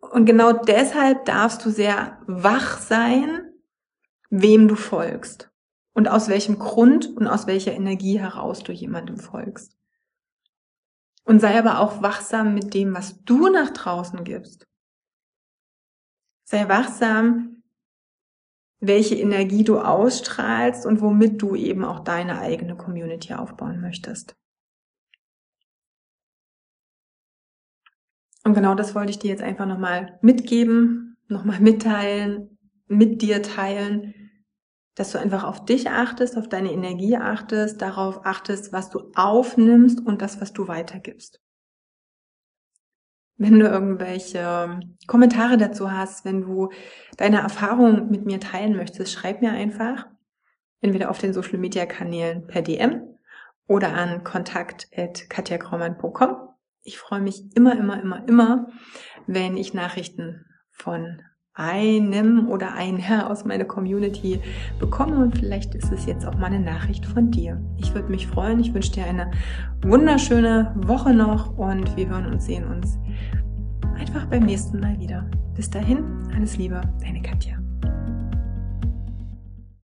Und 0.00 0.26
genau 0.26 0.52
deshalb 0.52 1.24
darfst 1.24 1.64
du 1.64 1.70
sehr 1.70 2.18
wach 2.26 2.78
sein, 2.78 3.50
wem 4.30 4.68
du 4.68 4.76
folgst 4.76 5.50
und 5.92 6.08
aus 6.08 6.28
welchem 6.28 6.58
Grund 6.58 7.16
und 7.16 7.26
aus 7.26 7.48
welcher 7.48 7.72
Energie 7.72 8.18
heraus 8.18 8.62
du 8.62 8.72
jemandem 8.72 9.18
folgst. 9.18 9.76
Und 11.24 11.40
sei 11.40 11.58
aber 11.58 11.80
auch 11.80 12.02
wachsam 12.02 12.54
mit 12.54 12.74
dem, 12.74 12.94
was 12.94 13.22
du 13.24 13.48
nach 13.48 13.70
draußen 13.70 14.24
gibst. 14.24 14.66
Sei 16.44 16.68
wachsam, 16.68 17.62
welche 18.80 19.14
Energie 19.14 19.62
du 19.62 19.78
ausstrahlst 19.78 20.86
und 20.86 21.00
womit 21.00 21.40
du 21.40 21.54
eben 21.54 21.84
auch 21.84 22.00
deine 22.00 22.40
eigene 22.40 22.76
Community 22.76 23.34
aufbauen 23.34 23.80
möchtest. 23.80 24.34
Und 28.42 28.54
genau 28.54 28.74
das 28.74 28.94
wollte 28.94 29.10
ich 29.10 29.18
dir 29.18 29.28
jetzt 29.28 29.42
einfach 29.42 29.66
nochmal 29.66 30.18
mitgeben, 30.22 31.18
nochmal 31.28 31.60
mitteilen, 31.60 32.58
mit 32.86 33.22
dir 33.22 33.42
teilen, 33.42 34.14
dass 35.00 35.12
du 35.12 35.18
einfach 35.18 35.44
auf 35.44 35.64
dich 35.64 35.88
achtest, 35.88 36.36
auf 36.36 36.50
deine 36.50 36.72
Energie 36.72 37.16
achtest, 37.16 37.80
darauf 37.80 38.26
achtest, 38.26 38.74
was 38.74 38.90
du 38.90 39.10
aufnimmst 39.14 40.06
und 40.06 40.20
das, 40.20 40.42
was 40.42 40.52
du 40.52 40.68
weitergibst. 40.68 41.40
Wenn 43.38 43.58
du 43.58 43.66
irgendwelche 43.66 44.78
Kommentare 45.06 45.56
dazu 45.56 45.90
hast, 45.90 46.26
wenn 46.26 46.42
du 46.42 46.68
deine 47.16 47.38
Erfahrungen 47.38 48.10
mit 48.10 48.26
mir 48.26 48.40
teilen 48.40 48.76
möchtest, 48.76 49.14
schreib 49.14 49.40
mir 49.40 49.52
einfach 49.52 50.06
entweder 50.82 51.08
auf 51.08 51.16
den 51.16 51.32
Social 51.32 51.56
Media 51.56 51.86
Kanälen 51.86 52.46
per 52.46 52.60
DM 52.60 53.00
oder 53.66 53.94
an 53.94 54.22
kontakt@katjakraumann.com. 54.22 56.36
Ich 56.82 56.98
freue 56.98 57.22
mich 57.22 57.56
immer, 57.56 57.74
immer, 57.74 58.02
immer, 58.02 58.28
immer, 58.28 58.68
wenn 59.26 59.56
ich 59.56 59.72
Nachrichten 59.72 60.44
von 60.72 61.22
einem 61.54 62.48
oder 62.48 62.74
einer 62.74 63.30
aus 63.30 63.44
meiner 63.44 63.64
Community 63.64 64.40
bekomme 64.78 65.18
und 65.18 65.36
vielleicht 65.36 65.74
ist 65.74 65.92
es 65.92 66.06
jetzt 66.06 66.26
auch 66.26 66.36
mal 66.36 66.46
eine 66.46 66.60
Nachricht 66.60 67.04
von 67.04 67.30
dir. 67.30 67.60
Ich 67.78 67.94
würde 67.94 68.08
mich 68.08 68.26
freuen. 68.26 68.60
Ich 68.60 68.72
wünsche 68.72 68.92
dir 68.92 69.04
eine 69.04 69.30
wunderschöne 69.82 70.72
Woche 70.86 71.12
noch 71.12 71.56
und 71.58 71.96
wir 71.96 72.08
hören 72.08 72.26
und 72.26 72.40
sehen 72.40 72.64
uns 72.64 72.98
einfach 73.98 74.26
beim 74.26 74.44
nächsten 74.44 74.80
Mal 74.80 74.98
wieder. 74.98 75.28
Bis 75.54 75.68
dahin, 75.68 76.04
alles 76.34 76.56
Liebe, 76.56 76.80
deine 77.02 77.20
Katja. 77.20 77.59